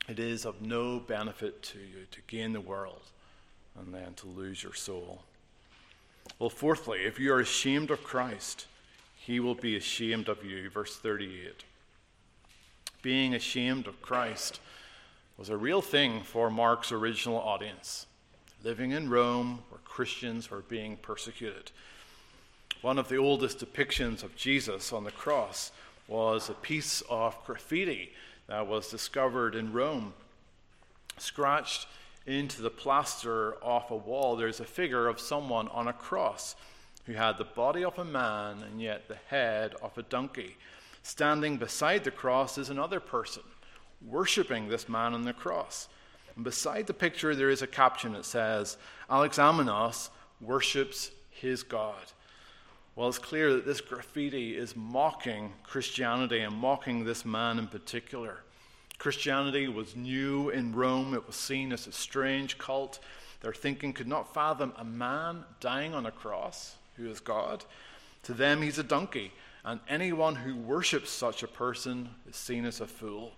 It 0.06 0.18
is 0.18 0.44
of 0.44 0.60
no 0.60 1.00
benefit 1.00 1.62
to 1.62 1.78
you 1.78 2.04
to 2.10 2.20
gain 2.26 2.52
the 2.52 2.60
world 2.60 3.00
and 3.80 3.94
then 3.94 4.12
to 4.16 4.26
lose 4.26 4.62
your 4.62 4.74
soul. 4.74 5.22
Well, 6.38 6.50
fourthly, 6.50 7.04
if 7.04 7.18
you 7.18 7.32
are 7.32 7.40
ashamed 7.40 7.90
of 7.90 8.04
Christ, 8.04 8.66
he 9.16 9.40
will 9.40 9.54
be 9.54 9.76
ashamed 9.76 10.28
of 10.28 10.44
you. 10.44 10.68
Verse 10.68 10.94
38. 10.94 11.64
Being 13.00 13.34
ashamed 13.34 13.86
of 13.86 14.02
Christ 14.02 14.60
was 15.36 15.48
a 15.50 15.56
real 15.56 15.82
thing 15.82 16.22
for 16.22 16.50
Mark's 16.50 16.92
original 16.92 17.38
audience, 17.38 18.06
living 18.64 18.92
in 18.92 19.10
Rome 19.10 19.62
where 19.68 19.80
Christians 19.84 20.50
were 20.50 20.62
being 20.62 20.96
persecuted. 20.96 21.72
One 22.80 22.98
of 22.98 23.08
the 23.08 23.18
oldest 23.18 23.58
depictions 23.58 24.22
of 24.22 24.34
Jesus 24.34 24.94
on 24.94 25.04
the 25.04 25.10
cross 25.10 25.72
was 26.08 26.48
a 26.48 26.54
piece 26.54 27.02
of 27.10 27.36
graffiti 27.44 28.12
that 28.46 28.66
was 28.66 28.90
discovered 28.90 29.54
in 29.54 29.72
Rome. 29.72 30.14
Scratched 31.18 31.86
into 32.26 32.62
the 32.62 32.70
plaster 32.70 33.62
off 33.62 33.90
a 33.90 33.96
wall, 33.96 34.36
there's 34.36 34.60
a 34.60 34.64
figure 34.64 35.06
of 35.06 35.20
someone 35.20 35.68
on 35.68 35.88
a 35.88 35.92
cross 35.92 36.56
who 37.04 37.12
had 37.12 37.36
the 37.36 37.44
body 37.44 37.84
of 37.84 37.98
a 37.98 38.04
man 38.04 38.62
and 38.62 38.80
yet 38.80 39.06
the 39.06 39.18
head 39.28 39.74
of 39.82 39.96
a 39.98 40.02
donkey. 40.02 40.56
Standing 41.02 41.56
beside 41.56 42.04
the 42.04 42.10
cross 42.10 42.56
is 42.56 42.70
another 42.70 43.00
person, 43.00 43.42
worshipping 44.00 44.68
this 44.68 44.88
man 44.88 45.14
on 45.14 45.22
the 45.22 45.32
cross. 45.32 45.88
And 46.34 46.44
beside 46.44 46.86
the 46.86 46.94
picture, 46.94 47.34
there 47.34 47.50
is 47.50 47.62
a 47.62 47.66
caption 47.66 48.12
that 48.12 48.24
says, 48.24 48.76
Alexamenos 49.10 50.10
worships 50.40 51.10
his 51.30 51.62
God. 51.62 52.12
Well, 52.94 53.08
it's 53.08 53.18
clear 53.18 53.52
that 53.54 53.66
this 53.66 53.80
graffiti 53.80 54.56
is 54.56 54.74
mocking 54.74 55.52
Christianity 55.62 56.40
and 56.40 56.54
mocking 56.54 57.04
this 57.04 57.24
man 57.24 57.58
in 57.58 57.66
particular. 57.66 58.38
Christianity 58.98 59.68
was 59.68 59.94
new 59.94 60.48
in 60.48 60.74
Rome, 60.74 61.12
it 61.12 61.26
was 61.26 61.36
seen 61.36 61.72
as 61.72 61.86
a 61.86 61.92
strange 61.92 62.56
cult. 62.56 62.98
Their 63.42 63.52
thinking 63.52 63.92
could 63.92 64.08
not 64.08 64.32
fathom 64.32 64.72
a 64.78 64.84
man 64.84 65.44
dying 65.60 65.94
on 65.94 66.06
a 66.06 66.10
cross 66.10 66.76
who 66.96 67.06
is 67.10 67.20
God. 67.20 67.64
To 68.22 68.32
them, 68.32 68.62
he's 68.62 68.78
a 68.78 68.82
donkey, 68.82 69.32
and 69.64 69.80
anyone 69.88 70.34
who 70.34 70.56
worships 70.56 71.10
such 71.10 71.42
a 71.42 71.48
person 71.48 72.08
is 72.28 72.36
seen 72.36 72.64
as 72.64 72.80
a 72.80 72.86
fool. 72.86 73.32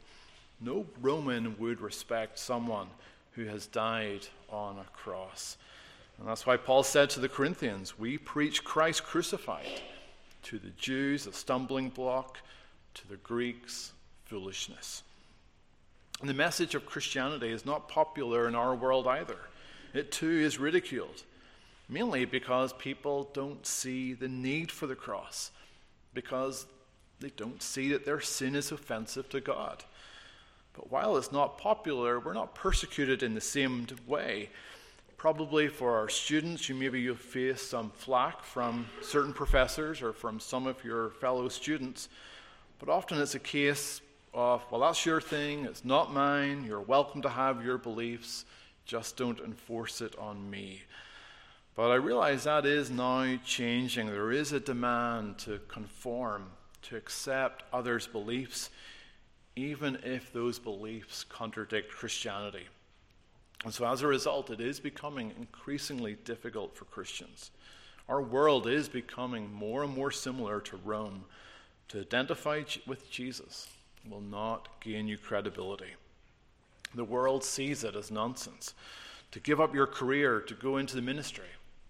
No 0.60 0.86
Roman 1.00 1.56
would 1.58 1.80
respect 1.80 2.38
someone 2.38 2.88
who 3.32 3.44
has 3.44 3.66
died 3.66 4.26
on 4.50 4.78
a 4.78 4.96
cross. 4.96 5.56
And 6.18 6.26
that's 6.26 6.46
why 6.46 6.56
Paul 6.56 6.82
said 6.82 7.10
to 7.10 7.20
the 7.20 7.28
Corinthians, 7.28 7.98
We 7.98 8.18
preach 8.18 8.64
Christ 8.64 9.04
crucified. 9.04 9.82
To 10.44 10.58
the 10.58 10.70
Jews, 10.70 11.26
a 11.26 11.32
stumbling 11.32 11.90
block. 11.90 12.38
To 12.94 13.08
the 13.08 13.16
Greeks, 13.18 13.92
foolishness. 14.24 15.02
And 16.20 16.28
the 16.28 16.34
message 16.34 16.74
of 16.74 16.86
Christianity 16.86 17.50
is 17.50 17.64
not 17.64 17.88
popular 17.88 18.48
in 18.48 18.56
our 18.56 18.74
world 18.74 19.06
either. 19.06 19.38
It 19.94 20.10
too 20.10 20.28
is 20.28 20.58
ridiculed, 20.58 21.22
mainly 21.88 22.24
because 22.24 22.72
people 22.72 23.30
don't 23.32 23.64
see 23.64 24.14
the 24.14 24.28
need 24.28 24.72
for 24.72 24.86
the 24.86 24.96
cross, 24.96 25.52
because 26.14 26.66
they 27.20 27.30
don't 27.30 27.62
see 27.62 27.90
that 27.92 28.04
their 28.04 28.20
sin 28.20 28.56
is 28.56 28.72
offensive 28.72 29.28
to 29.30 29.40
God. 29.40 29.84
But 30.78 30.92
while 30.92 31.16
it's 31.16 31.32
not 31.32 31.58
popular, 31.58 32.20
we're 32.20 32.34
not 32.34 32.54
persecuted 32.54 33.24
in 33.24 33.34
the 33.34 33.40
same 33.40 33.88
way. 34.06 34.48
Probably 35.16 35.66
for 35.66 35.98
our 35.98 36.08
students, 36.08 36.68
you 36.68 36.76
maybe 36.76 37.00
you'll 37.00 37.16
face 37.16 37.62
some 37.62 37.90
flack 37.90 38.44
from 38.44 38.86
certain 39.02 39.32
professors 39.32 40.02
or 40.02 40.12
from 40.12 40.38
some 40.38 40.68
of 40.68 40.84
your 40.84 41.10
fellow 41.10 41.48
students. 41.48 42.08
But 42.78 42.88
often 42.88 43.20
it's 43.20 43.34
a 43.34 43.40
case 43.40 44.00
of, 44.32 44.64
well, 44.70 44.82
that's 44.82 45.04
your 45.04 45.20
thing, 45.20 45.64
it's 45.64 45.84
not 45.84 46.14
mine, 46.14 46.62
you're 46.64 46.80
welcome 46.80 47.22
to 47.22 47.28
have 47.28 47.64
your 47.64 47.78
beliefs, 47.78 48.44
just 48.84 49.16
don't 49.16 49.40
enforce 49.40 50.00
it 50.00 50.16
on 50.16 50.48
me. 50.48 50.82
But 51.74 51.90
I 51.90 51.96
realize 51.96 52.44
that 52.44 52.66
is 52.66 52.88
now 52.88 53.36
changing. 53.44 54.06
There 54.06 54.30
is 54.30 54.52
a 54.52 54.60
demand 54.60 55.38
to 55.38 55.58
conform, 55.66 56.50
to 56.82 56.96
accept 56.96 57.64
others' 57.72 58.06
beliefs, 58.06 58.70
even 59.58 59.98
if 60.04 60.32
those 60.32 60.58
beliefs 60.58 61.24
contradict 61.24 61.90
Christianity. 61.90 62.68
And 63.64 63.74
so, 63.74 63.84
as 63.86 64.02
a 64.02 64.06
result, 64.06 64.50
it 64.50 64.60
is 64.60 64.78
becoming 64.78 65.32
increasingly 65.36 66.16
difficult 66.24 66.76
for 66.76 66.84
Christians. 66.84 67.50
Our 68.08 68.22
world 68.22 68.68
is 68.68 68.88
becoming 68.88 69.52
more 69.52 69.82
and 69.82 69.92
more 69.92 70.12
similar 70.12 70.60
to 70.60 70.76
Rome 70.76 71.24
to 71.88 72.00
identify 72.00 72.62
with 72.86 73.10
Jesus 73.10 73.68
will 74.08 74.20
not 74.20 74.68
gain 74.80 75.08
you 75.08 75.18
credibility. 75.18 75.94
The 76.94 77.04
world 77.04 77.42
sees 77.42 77.82
it 77.82 77.96
as 77.96 78.10
nonsense. 78.10 78.74
To 79.32 79.40
give 79.40 79.60
up 79.60 79.74
your 79.74 79.86
career 79.86 80.40
to 80.40 80.54
go 80.54 80.76
into 80.76 80.94
the 80.94 81.02
ministry, 81.02 81.48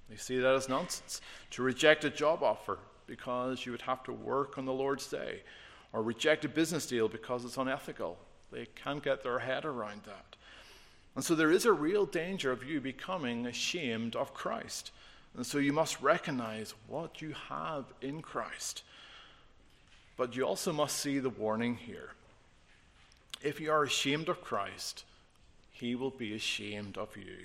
they 0.09 0.17
see 0.17 0.39
that 0.39 0.55
as 0.55 0.69
nonsense. 0.69 1.21
To 1.51 1.63
reject 1.63 2.05
a 2.05 2.11
job 2.11 2.43
offer 2.43 2.79
because 3.07 3.67
you 3.67 3.73
would 3.73 3.83
have 3.83 4.03
to 4.05 4.13
work 4.13 4.57
on 4.57 4.65
the 4.65 4.73
Lord's 4.73 5.07
day, 5.07 5.43
or 5.93 6.03
reject 6.03 6.45
a 6.45 6.49
business 6.49 6.87
deal 6.87 7.09
because 7.09 7.45
it's 7.45 7.57
unethical, 7.57 8.19
they 8.53 8.67
can't 8.83 9.03
get 9.03 9.23
their 9.23 9.39
head 9.39 9.65
around 9.65 10.03
that. 10.05 10.37
And 11.15 11.25
so 11.25 11.35
there 11.35 11.51
is 11.51 11.65
a 11.65 11.73
real 11.73 12.07
danger 12.07 12.53
of 12.53 12.65
you 12.65 12.81
becoming 12.81 13.47
ashamed 13.47 14.15
of 14.15 14.35
Christ. 14.35 14.93
And 15.37 15.45
so 15.45 15.59
you 15.59 15.73
must 15.73 16.01
recognize 16.01 16.75
what 16.87 17.21
you 17.21 17.35
have 17.49 17.85
in 18.01 18.23
Christ. 18.23 18.83
But 20.17 20.37
you 20.37 20.45
also 20.45 20.73
must 20.73 20.97
see 20.97 21.19
the 21.19 21.31
warning 21.31 21.77
here. 21.77 22.11
If 23.43 23.61
you 23.61 23.71
are 23.71 23.85
ashamed 23.85 24.29
of 24.29 24.43
Christ, 24.43 25.05
he 25.71 25.95
will 25.95 26.11
be 26.11 26.35
ashamed 26.35 26.99
of 26.99 27.17
you. 27.17 27.37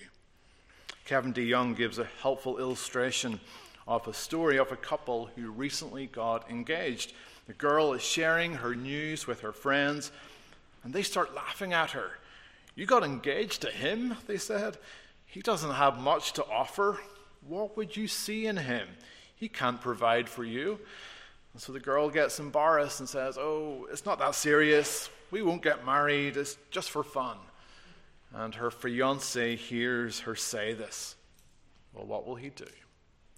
Kevin 1.06 1.34
DeYoung 1.34 1.76
gives 1.76 2.00
a 2.00 2.08
helpful 2.22 2.58
illustration 2.58 3.40
of 3.88 4.08
a 4.08 4.14
story 4.14 4.58
of 4.58 4.72
a 4.72 4.78
couple 4.78 5.30
who 5.36 5.52
recently 5.52 6.08
got 6.08 6.50
engaged. 6.50 7.14
The 7.48 7.54
girl 7.54 7.94
is 7.94 8.02
sharing 8.02 8.56
her 8.56 8.74
news 8.74 9.28
with 9.28 9.42
her 9.42 9.52
friends, 9.52 10.12
and 10.84 10.94
they 10.94 11.04
start 11.04 11.36
laughing 11.36 11.74
at 11.74 11.92
her. 11.92 12.12
You 12.76 12.86
got 12.86 13.04
engaged 13.04 13.62
to 13.62 13.70
him, 13.70 14.16
they 14.28 14.38
said. 14.38 14.78
He 15.26 15.42
doesn't 15.42 15.72
have 15.72 16.00
much 16.00 16.34
to 16.34 16.46
offer. 16.46 16.98
What 17.48 17.76
would 17.76 17.96
you 17.98 18.08
see 18.08 18.46
in 18.48 18.58
him? 18.58 18.88
He 19.36 19.50
can't 19.50 19.82
provide 19.82 20.30
for 20.30 20.44
you. 20.44 20.80
And 21.54 21.62
so 21.62 21.72
the 21.72 21.80
girl 21.80 22.10
gets 22.10 22.40
embarrassed 22.40 23.00
and 23.00 23.10
says, 23.10 23.38
Oh, 23.38 23.88
it's 23.92 24.06
not 24.06 24.20
that 24.20 24.36
serious. 24.36 25.10
We 25.32 25.42
won't 25.42 25.62
get 25.62 25.86
married. 25.86 26.38
It's 26.38 26.58
just 26.72 26.92
for 26.92 27.04
fun. 27.04 27.38
And 28.34 28.56
her 28.56 28.72
fiance 28.72 29.56
hears 29.56 30.22
her 30.22 30.36
say 30.36 30.74
this. 30.74 31.16
Well, 31.94 32.06
what 32.06 32.26
will 32.26 32.36
he 32.36 32.50
do? 32.50 32.66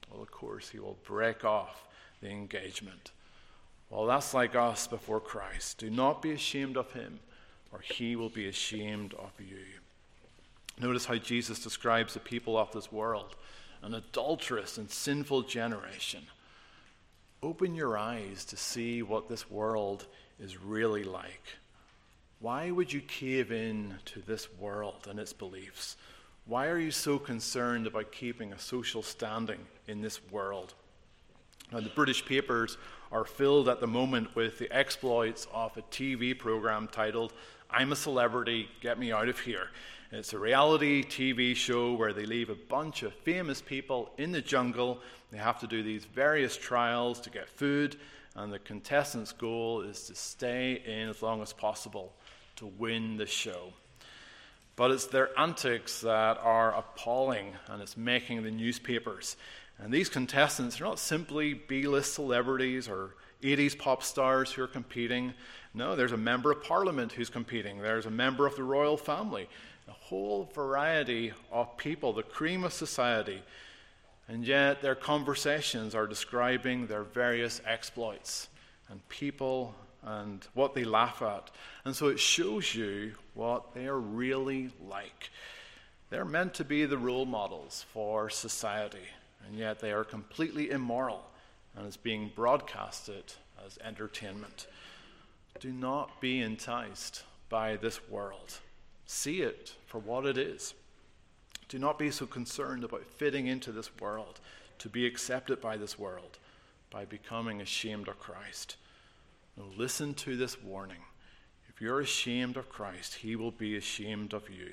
Well, 0.10 0.22
of 0.22 0.32
course, 0.32 0.70
he 0.70 0.80
will 0.80 0.98
break 1.04 1.44
off 1.44 1.88
the 2.22 2.30
engagement. 2.30 3.12
Well, 3.90 4.06
that's 4.06 4.34
like 4.34 4.56
us 4.56 4.88
before 4.88 5.20
Christ. 5.20 5.78
Do 5.78 5.90
not 5.90 6.22
be 6.22 6.32
ashamed 6.32 6.78
of 6.78 6.92
him, 6.94 7.20
or 7.72 7.80
he 7.80 8.16
will 8.16 8.30
be 8.30 8.48
ashamed 8.48 9.14
of 9.14 9.32
you. 9.40 9.66
Notice 10.80 11.06
how 11.06 11.16
Jesus 11.16 11.60
describes 11.60 12.14
the 12.14 12.20
people 12.20 12.58
of 12.58 12.72
this 12.72 12.92
world 12.92 13.36
an 13.82 13.94
adulterous 13.94 14.78
and 14.78 14.90
sinful 14.90 15.44
generation 15.44 16.24
Open 17.46 17.76
your 17.76 17.96
eyes 17.96 18.44
to 18.46 18.58
see 18.58 19.04
what 19.04 19.30
this 19.30 19.52
world 19.52 20.08
is 20.40 20.58
really 20.60 21.04
like. 21.04 21.44
Why 22.40 22.72
would 22.72 22.92
you 22.92 23.02
cave 23.02 23.52
in 23.52 24.00
to 24.06 24.22
this 24.22 24.52
world 24.54 25.06
and 25.08 25.20
its 25.20 25.32
beliefs? 25.32 25.96
Why 26.48 26.66
are 26.68 26.80
you 26.80 26.90
so 26.90 27.20
concerned 27.20 27.86
about 27.86 28.12
keeping 28.12 28.52
a 28.52 28.58
social 28.58 29.04
standing 29.04 29.60
in 29.88 30.02
this 30.02 30.20
world? 30.32 30.74
Now, 31.72 31.82
the 31.82 31.90
British 31.90 32.26
papers 32.26 32.78
are 33.16 33.24
filled 33.24 33.70
at 33.70 33.80
the 33.80 33.88
moment 33.88 34.36
with 34.36 34.60
the 34.60 34.70
exploits 34.76 35.48
of 35.54 35.76
a 35.78 35.82
TV 35.84 36.38
program 36.38 36.86
titled 36.92 37.32
I'm 37.70 37.94
a 37.94 37.96
Celebrity, 37.96 38.68
Get 38.82 39.00
Me 39.00 39.14
Out 39.14 39.30
of 39.30 39.40
Here. 39.40 39.70
It's 40.12 40.34
a 40.34 40.38
reality 40.38 41.02
TV 41.02 41.56
show 41.56 41.94
where 41.94 42.12
they 42.12 42.26
leave 42.26 42.50
a 42.50 42.56
bunch 42.56 43.04
of 43.04 43.14
famous 43.14 43.62
people 43.62 44.12
in 44.18 44.34
the 44.34 44.42
jungle. 44.42 45.00
They 45.32 45.38
have 45.38 45.62
to 45.62 45.68
do 45.68 45.82
these 45.82 46.04
various 46.04 46.58
trials 46.58 47.22
to 47.22 47.30
get 47.30 47.48
food, 47.48 47.96
and 48.36 48.52
the 48.52 48.60
contestant's 48.60 49.32
goal 49.32 49.80
is 49.80 50.08
to 50.08 50.16
stay 50.16 50.82
in 50.86 51.08
as 51.08 51.22
long 51.22 51.42
as 51.42 51.54
possible 51.54 52.12
to 52.58 52.66
win 52.66 53.16
the 53.16 53.26
show. 53.26 53.72
But 54.76 54.92
it's 54.92 55.06
their 55.06 55.30
antics 55.40 56.02
that 56.02 56.38
are 56.38 56.76
appalling, 56.76 57.54
and 57.70 57.82
it's 57.82 57.96
making 57.96 58.44
the 58.44 58.52
newspapers. 58.52 59.38
And 59.80 59.94
these 59.94 60.10
contestants 60.10 60.80
are 60.80 60.86
not 60.86 61.00
simply 61.00 61.54
B 61.54 61.88
list 61.88 62.14
celebrities 62.14 62.88
or 62.88 63.16
80s 63.44 63.78
pop 63.78 64.04
stars 64.04 64.52
who 64.52 64.64
are 64.64 64.68
competing. 64.68 65.34
No, 65.74 65.96
there's 65.96 66.14
a 66.14 66.18
member 66.18 66.52
of 66.52 66.64
parliament 66.64 67.12
who's 67.12 67.30
competing, 67.30 67.80
there's 67.80 68.06
a 68.06 68.12
member 68.12 68.48
of 68.48 68.56
the 68.56 68.64
royal 68.64 68.98
family, 68.98 69.50
a 69.88 69.92
whole 69.92 70.50
variety 70.54 71.34
of 71.52 71.78
people, 71.78 72.14
the 72.14 72.24
cream 72.24 72.64
of 72.64 72.74
society. 72.74 73.42
And 74.28 74.46
yet 74.46 74.82
their 74.82 74.96
conversations 74.96 75.94
are 75.94 76.08
describing 76.08 76.88
their 76.88 77.04
various 77.04 77.62
exploits 77.66 78.48
and 78.90 79.08
people 79.10 79.76
and 80.02 80.48
what 80.54 80.74
they 80.74 80.84
laugh 80.84 81.22
at. 81.22 81.52
And 81.84 81.96
so 81.96 82.08
it 82.08 82.20
shows 82.20 82.74
you 82.74 83.14
what 83.36 83.76
they 83.76 83.86
are 83.86 84.00
really 84.00 84.72
like. 84.88 85.30
They're 86.10 86.26
meant 86.26 86.56
to 86.56 86.64
be 86.64 86.86
the 86.86 86.98
role 86.98 87.26
models 87.26 87.86
for 87.92 88.30
society 88.30 89.06
and 89.48 89.58
yet 89.58 89.80
they 89.80 89.92
are 89.92 90.04
completely 90.04 90.72
immoral 90.72 91.24
and 91.76 91.88
is 91.88 91.98
being 91.98 92.32
broadcasted 92.36 93.34
as 93.66 93.78
entertainment. 93.84 94.68
Do 95.60 95.72
not 95.72 96.20
be 96.20 96.42
enticed 96.42 97.24
by 97.50 97.76
this 97.76 98.10
world. 98.10 98.60
See 99.06 99.42
it 99.42 99.74
for 99.86 100.00
what 100.00 100.26
it 100.26 100.38
is. 100.38 100.74
Do 101.68 101.80
not 101.80 101.98
be 101.98 102.12
so 102.12 102.26
concerned 102.26 102.84
about 102.84 103.06
fitting 103.06 103.48
into 103.48 103.72
this 103.72 103.90
world, 104.00 104.40
to 104.80 104.90
be 104.90 105.06
accepted 105.06 105.62
by 105.62 105.78
this 105.78 105.98
world, 105.98 106.38
by 106.92 107.06
becoming 107.06 107.62
ashamed 107.62 108.08
of 108.08 108.20
Christ. 108.20 108.78
No, 109.58 109.66
listen 109.76 110.14
to 110.16 110.36
this 110.36 110.62
warning. 110.62 111.02
If 111.70 111.82
you're 111.82 112.02
ashamed 112.02 112.58
of 112.58 112.70
Christ, 112.70 113.16
he 113.16 113.36
will 113.36 113.52
be 113.52 113.76
ashamed 113.76 114.34
of 114.34 114.50
you. 114.50 114.72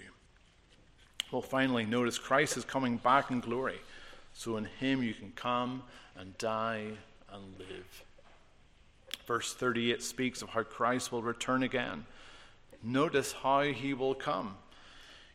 Well, 1.30 1.42
finally, 1.42 1.87
notice 1.87 2.18
Christ 2.18 2.56
is 2.56 2.64
coming 2.64 2.96
back 2.98 3.30
in 3.30 3.40
glory. 3.40 3.80
So 4.34 4.56
in 4.56 4.64
him 4.64 5.02
you 5.02 5.14
can 5.14 5.32
come 5.36 5.82
and 6.16 6.36
die 6.38 6.88
and 7.32 7.58
live. 7.58 8.04
Verse 9.26 9.54
38 9.54 10.02
speaks 10.02 10.42
of 10.42 10.50
how 10.50 10.62
Christ 10.62 11.12
will 11.12 11.22
return 11.22 11.62
again. 11.62 12.06
Notice 12.82 13.32
how 13.32 13.62
he 13.62 13.94
will 13.94 14.14
come. 14.14 14.56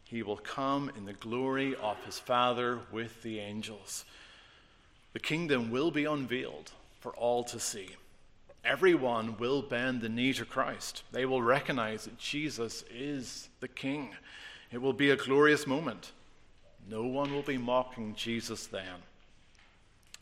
He 0.04 0.24
will 0.24 0.38
come 0.38 0.92
in 0.98 1.06
the 1.06 1.14
glory 1.14 1.76
of 1.76 2.04
his 2.06 2.20
Father 2.20 2.80
with 2.92 3.24
the 3.24 3.40
angels. 3.40 4.06
The 5.14 5.20
kingdom 5.20 5.72
will 5.72 5.92
be 5.92 6.06
unveiled 6.06 6.72
for 7.00 7.14
all 7.16 7.44
to 7.46 7.60
see. 7.60 7.90
Everyone 8.64 9.38
will 9.38 9.62
bend 9.62 10.02
the 10.02 10.10
knee 10.10 10.34
to 10.34 10.46
Christ. 10.46 11.04
They 11.12 11.26
will 11.26 11.42
recognize 11.42 12.04
that 12.04 12.18
Jesus 12.18 12.84
is 12.94 13.50
the 13.62 13.68
King. 13.68 14.10
It 14.72 14.82
will 14.82 14.94
be 14.94 15.10
a 15.10 15.16
glorious 15.16 15.66
moment. 15.66 16.12
No 16.90 17.04
one 17.04 17.34
will 17.34 17.42
be 17.42 17.58
mocking 17.58 18.16
Jesus 18.16 18.68
then. 18.68 19.04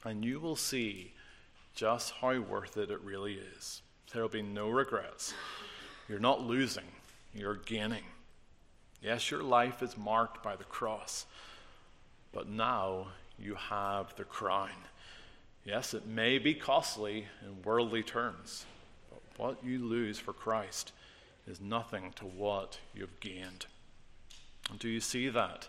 And 0.04 0.24
you 0.24 0.40
will 0.40 0.56
see 0.56 1.14
just 1.76 2.14
how 2.22 2.40
worth 2.40 2.78
it 2.78 2.90
it 2.90 3.02
really 3.02 3.40
is. 3.58 3.82
There 4.12 4.22
will 4.22 4.30
be 4.30 4.42
no 4.42 4.70
regrets. 4.70 5.34
You're 6.08 6.20
not 6.20 6.42
losing, 6.42 6.86
you're 7.34 7.56
gaining. 7.56 8.04
Yes, 9.02 9.30
your 9.30 9.44
life 9.44 9.84
is 9.84 9.98
marked 9.98 10.42
by 10.42 10.56
the 10.56 10.64
cross, 10.64 11.26
but 12.32 12.48
now 12.48 13.08
you 13.38 13.56
have 13.56 14.16
the 14.16 14.24
crown. 14.24 14.70
Yes, 15.64 15.94
it 15.94 16.06
may 16.06 16.38
be 16.38 16.54
costly 16.54 17.26
in 17.44 17.62
worldly 17.64 18.04
terms, 18.04 18.66
but 19.10 19.22
what 19.38 19.64
you 19.64 19.80
lose 19.80 20.20
for 20.20 20.34
Christ 20.34 20.92
is 21.48 21.60
nothing 21.60 22.14
to 22.16 22.26
what 22.26 22.80
you've 22.94 23.20
gained. 23.20 23.66
do 24.80 24.88
you 24.88 25.00
see 25.00 25.30
that? 25.30 25.68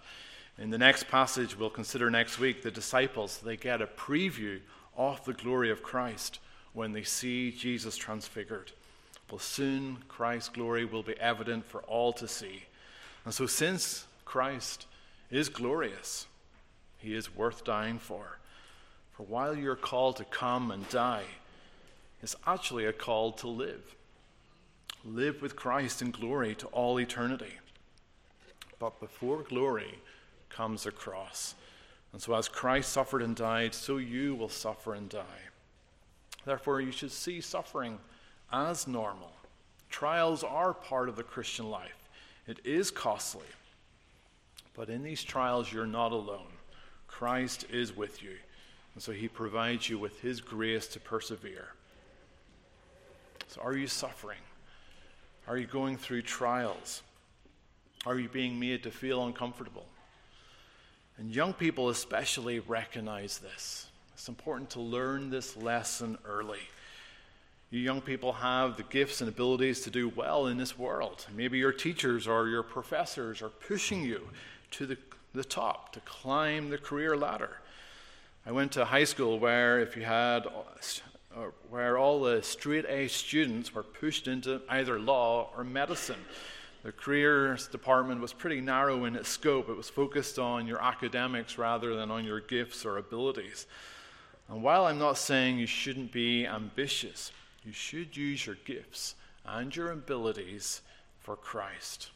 In 0.59 0.71
the 0.71 0.79
next 0.79 1.09
passage 1.09 1.57
we'll 1.57 1.69
consider 1.69 2.11
next 2.11 2.39
week, 2.39 2.63
the 2.63 2.71
disciples, 2.71 3.39
they 3.39 3.57
get 3.57 3.83
a 3.83 3.87
preview 3.87 4.61
of 4.97 5.23
the 5.25 5.35
glory 5.35 5.71
of 5.71 5.83
Christ 5.83 6.39
when 6.73 6.93
they 6.93 7.03
see 7.03 7.51
Jesus 7.51 7.97
transfigured. 7.97 8.73
Well, 9.31 9.39
soon 9.39 9.99
Christ's 10.09 10.51
glory 10.51 10.85
will 10.85 11.03
be 11.03 11.19
evident 11.21 11.67
for 11.67 11.83
all 11.83 12.13
to 12.15 12.29
see. 12.29 12.65
And 13.25 13.35
so, 13.35 13.47
since 13.47 14.07
Christ 14.25 14.87
is 15.31 15.49
glorious, 15.49 16.27
he 16.99 17.15
is 17.15 17.35
worth 17.35 17.65
dying 17.65 17.99
for. 17.99 18.39
For 19.13 19.25
while 19.25 19.55
you're 19.55 19.77
called 19.77 20.17
to 20.17 20.25
come 20.25 20.71
and 20.71 20.89
die, 20.89 21.25
it's 22.23 22.37
actually 22.47 22.87
a 22.87 22.93
call 22.93 23.33
to 23.33 23.49
live. 23.49 23.95
Live 25.05 25.43
with 25.43 25.57
Christ 25.57 26.03
in 26.03 26.11
glory 26.11 26.55
to 26.57 26.67
all 26.69 26.99
eternity. 26.99 27.53
But 28.79 29.01
before 29.01 29.43
glory, 29.43 29.99
comes 30.57 30.87
across. 30.87 31.55
And 32.13 32.23
so, 32.23 32.35
as 32.35 32.49
Christ 32.49 32.93
suffered 32.93 33.23
and 33.23 33.37
died, 33.37 33.75
so 33.75 33.99
you 33.99 34.35
will 34.35 34.49
suffer 34.49 34.95
and 34.95 35.09
die. 35.09 35.43
Therefore, 36.45 36.81
you 36.81 36.93
should 36.93 37.13
see 37.13 37.41
suffering 37.41 37.99
as 38.53 38.87
normal. 38.87 39.33
Trials 39.91 40.43
are 40.43 40.73
part 40.73 41.09
of 41.09 41.17
the 41.17 41.23
Christian 41.23 41.71
life, 41.71 42.09
it 42.47 42.61
is 42.65 42.91
costly. 42.91 43.47
But 44.75 44.91
in 44.91 45.03
these 45.03 45.25
trials, 45.25 45.73
you're 45.73 45.87
not 45.87 46.13
alone. 46.13 46.53
Christ 47.07 47.65
is 47.71 47.97
with 47.97 48.23
you. 48.23 48.37
And 48.95 49.03
so, 49.03 49.13
he 49.13 49.29
provides 49.29 49.89
you 49.89 49.99
with 49.99 50.21
his 50.21 50.41
grace 50.41 50.87
to 50.89 51.01
persevere. 51.01 51.69
So, 53.49 53.61
are 53.61 53.77
you 53.77 53.89
suffering? 53.89 54.39
Are 55.49 55.57
you 55.57 55.67
going 55.67 55.97
through 55.97 56.23
trials? 56.23 57.03
Are 58.05 58.19
you 58.19 58.29
being 58.29 58.59
made 58.59 58.83
to 58.85 58.91
feel 58.91 59.25
uncomfortable? 59.27 59.87
And 61.19 61.35
young 61.35 61.53
people 61.55 61.89
especially 61.89 62.61
recognize 62.61 63.39
this. 63.39 63.87
It's 64.15 64.29
important 64.29 64.71
to 64.71 64.81
learn 64.81 65.31
this 65.31 65.57
lesson 65.57 66.19
early. 66.25 66.61
You 67.71 67.81
young 67.81 68.01
people 68.01 68.33
have 68.33 68.77
the 68.77 68.83
gifts 68.85 69.21
and 69.21 69.29
abilities 69.29 69.81
to 69.83 69.91
do 69.91 70.09
well 70.09 70.47
in 70.47 70.57
this 70.57 70.79
world. 70.79 71.27
Maybe 71.35 71.59
your 71.59 71.73
teachers 71.73 72.27
or 72.27 72.49
your 72.49 72.63
professors 72.63 73.43
are 73.43 73.49
pushing 73.49 74.03
you 74.03 74.29
to 74.73 74.87
the, 74.87 74.97
the 75.35 75.45
top, 75.45 75.93
to 75.93 76.01
climb 76.01 76.71
the 76.71 76.79
career 76.79 77.17
ladder. 77.17 77.59
I 78.47 78.53
went 78.53 78.73
to 78.73 78.85
high 78.85 79.05
school 79.05 79.39
where 79.39 79.81
if 79.81 79.97
you 79.97 80.05
had 80.05 80.47
uh, 81.37 81.41
where 81.69 81.99
all 81.99 82.23
the 82.23 82.43
straight 82.43 82.87
A 82.89 83.09
students 83.09 83.75
were 83.75 83.83
pushed 83.83 84.29
into 84.29 84.63
either 84.69 84.99
law 84.99 85.51
or 85.57 85.65
medicine. 85.65 86.25
The 86.83 86.93
careers 86.93 87.67
department 87.67 88.21
was 88.21 88.33
pretty 88.33 88.61
narrow 88.61 89.05
in 89.07 89.17
its 89.17 89.29
scope. 89.29 89.69
It 89.69 89.77
was 89.77 89.91
focused 89.91 90.39
on 90.39 90.67
your 90.67 90.81
academics 90.83 91.59
rather 91.59 91.97
than 91.97 92.11
on 92.11 92.25
your 92.25 92.41
gifts 92.41 92.85
or 92.85 92.99
abilities. 92.99 93.67
And 94.49 94.63
while 94.63 94.87
I'm 94.87 94.99
not 94.99 95.19
saying 95.19 95.59
you 95.59 95.67
shouldn't 95.67 96.13
be 96.13 96.47
ambitious, 96.47 97.33
you 97.65 97.73
should 97.73 98.17
use 98.17 98.47
your 98.47 98.57
gifts 98.65 99.17
and 99.45 99.75
your 99.75 99.91
abilities 99.91 100.83
for 101.19 101.35
Christ. 101.35 102.11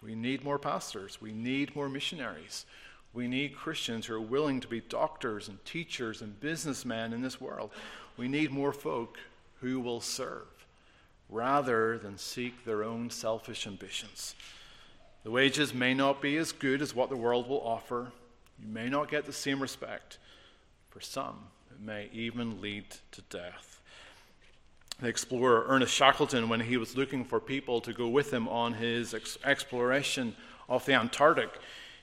We 0.00 0.14
need 0.14 0.44
more 0.44 0.58
pastors. 0.58 1.20
We 1.20 1.32
need 1.32 1.74
more 1.74 1.88
missionaries. 1.88 2.66
We 3.12 3.26
need 3.26 3.56
Christians 3.56 4.06
who 4.06 4.14
are 4.14 4.20
willing 4.20 4.60
to 4.60 4.68
be 4.68 4.80
doctors 4.80 5.48
and 5.48 5.64
teachers 5.64 6.20
and 6.22 6.38
businessmen 6.40 7.12
in 7.12 7.22
this 7.22 7.40
world. 7.40 7.70
We 8.16 8.28
need 8.28 8.50
more 8.52 8.72
folk 8.72 9.18
who 9.60 9.80
will 9.80 10.00
serve 10.00 10.46
rather 11.28 11.98
than 11.98 12.18
seek 12.18 12.64
their 12.64 12.84
own 12.84 13.10
selfish 13.10 13.66
ambitions. 13.66 14.34
The 15.24 15.30
wages 15.30 15.72
may 15.72 15.94
not 15.94 16.20
be 16.20 16.36
as 16.36 16.52
good 16.52 16.82
as 16.82 16.94
what 16.94 17.08
the 17.08 17.16
world 17.16 17.48
will 17.48 17.66
offer. 17.66 18.12
You 18.60 18.68
may 18.68 18.88
not 18.88 19.10
get 19.10 19.24
the 19.24 19.32
same 19.32 19.60
respect. 19.60 20.18
For 20.90 21.00
some, 21.00 21.38
it 21.70 21.80
may 21.80 22.08
even 22.12 22.60
lead 22.60 22.84
to 23.12 23.22
death. 23.22 23.80
The 25.00 25.08
explorer 25.08 25.64
Ernest 25.66 25.92
Shackleton, 25.92 26.48
when 26.48 26.60
he 26.60 26.76
was 26.76 26.96
looking 26.96 27.24
for 27.24 27.40
people 27.40 27.80
to 27.80 27.92
go 27.92 28.06
with 28.06 28.32
him 28.32 28.46
on 28.48 28.74
his 28.74 29.12
ex- 29.12 29.38
exploration 29.44 30.36
of 30.68 30.86
the 30.86 30.92
Antarctic, 30.92 31.50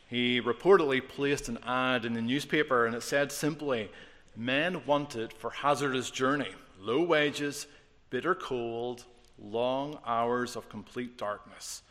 he 0.09 0.41
reportedly 0.41 1.07
placed 1.07 1.47
an 1.47 1.57
ad 1.65 2.03
in 2.03 2.13
the 2.13 2.21
newspaper 2.21 2.85
and 2.85 2.93
it 2.93 3.03
said 3.03 3.31
simply, 3.31 3.89
Men 4.35 4.85
wanted 4.85 5.31
for 5.31 5.51
hazardous 5.51 6.11
journey, 6.11 6.49
low 6.81 7.01
wages, 7.01 7.67
bitter 8.09 8.35
cold, 8.35 9.05
long 9.43 9.99
hours 10.05 10.55
of 10.55 10.69
complete 10.69 11.17
darkness, 11.17 11.81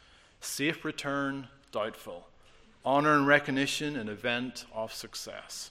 safe 0.41 0.85
return 0.85 1.49
doubtful, 1.73 2.29
honor 2.85 3.15
and 3.15 3.27
recognition 3.27 3.97
an 3.97 4.09
event 4.09 4.65
of 4.75 4.93
success. 4.93 5.71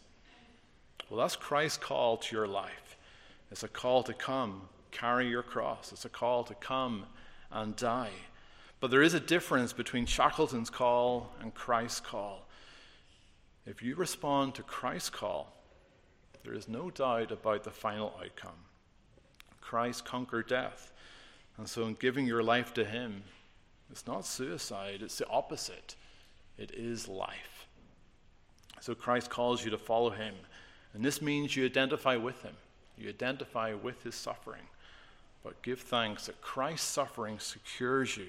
Well, 1.10 1.20
that's 1.20 1.36
Christ's 1.36 1.78
call 1.78 2.18
to 2.18 2.36
your 2.36 2.48
life. 2.48 2.98
It's 3.52 3.64
a 3.64 3.68
call 3.68 4.04
to 4.04 4.14
come, 4.14 4.62
carry 4.92 5.28
your 5.28 5.44
cross. 5.44 5.92
It's 5.92 6.06
a 6.06 6.10
call 6.10 6.44
to 6.46 6.54
come 6.56 7.06
and 7.52 7.76
die. 7.76 8.12
But 8.80 8.92
there 8.92 9.02
is 9.02 9.14
a 9.14 9.20
difference 9.20 9.74
between 9.74 10.06
Shackleton's 10.06 10.70
call 10.70 11.32
and 11.42 11.54
Christ's 11.54 12.00
call. 12.00 12.48
If 13.66 13.82
you 13.84 13.96
respond 13.96 14.56
to 14.56 14.64
Christ's 14.64 15.10
call, 15.10 15.54
there 16.44 16.54
is 16.54 16.68
no 16.68 16.90
doubt 16.90 17.32
about 17.32 17.64
the 17.64 17.72
final 17.72 18.14
outcome. 18.24 18.66
Christ 19.62 20.06
conquered 20.06 20.48
death. 20.48 20.92
And 21.60 21.68
so, 21.68 21.86
in 21.86 21.98
giving 22.00 22.26
your 22.26 22.42
life 22.42 22.74
to 22.76 22.86
Him, 22.86 23.22
it's 23.92 24.08
not 24.08 24.26
suicide, 24.26 25.02
it's 25.02 25.18
the 25.18 25.28
opposite. 25.28 25.96
It 26.58 26.72
is 26.72 27.10
life. 27.10 27.68
So, 28.80 28.96
Christ 28.96 29.30
calls 29.30 29.66
you 29.66 29.70
to 29.72 29.78
follow 29.78 30.10
Him. 30.10 30.34
And 30.94 31.04
this 31.04 31.22
means 31.22 31.58
you 31.58 31.66
identify 31.66 32.16
with 32.16 32.42
Him, 32.44 32.56
you 32.98 33.10
identify 33.10 33.74
with 33.74 34.02
His 34.04 34.16
suffering. 34.16 34.62
But 35.44 35.62
give 35.62 35.82
thanks 35.82 36.28
that 36.28 36.42
Christ's 36.42 36.88
suffering 36.88 37.40
secures 37.40 38.16
you 38.16 38.28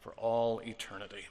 for 0.00 0.12
all 0.12 0.60
eternity. 0.60 1.26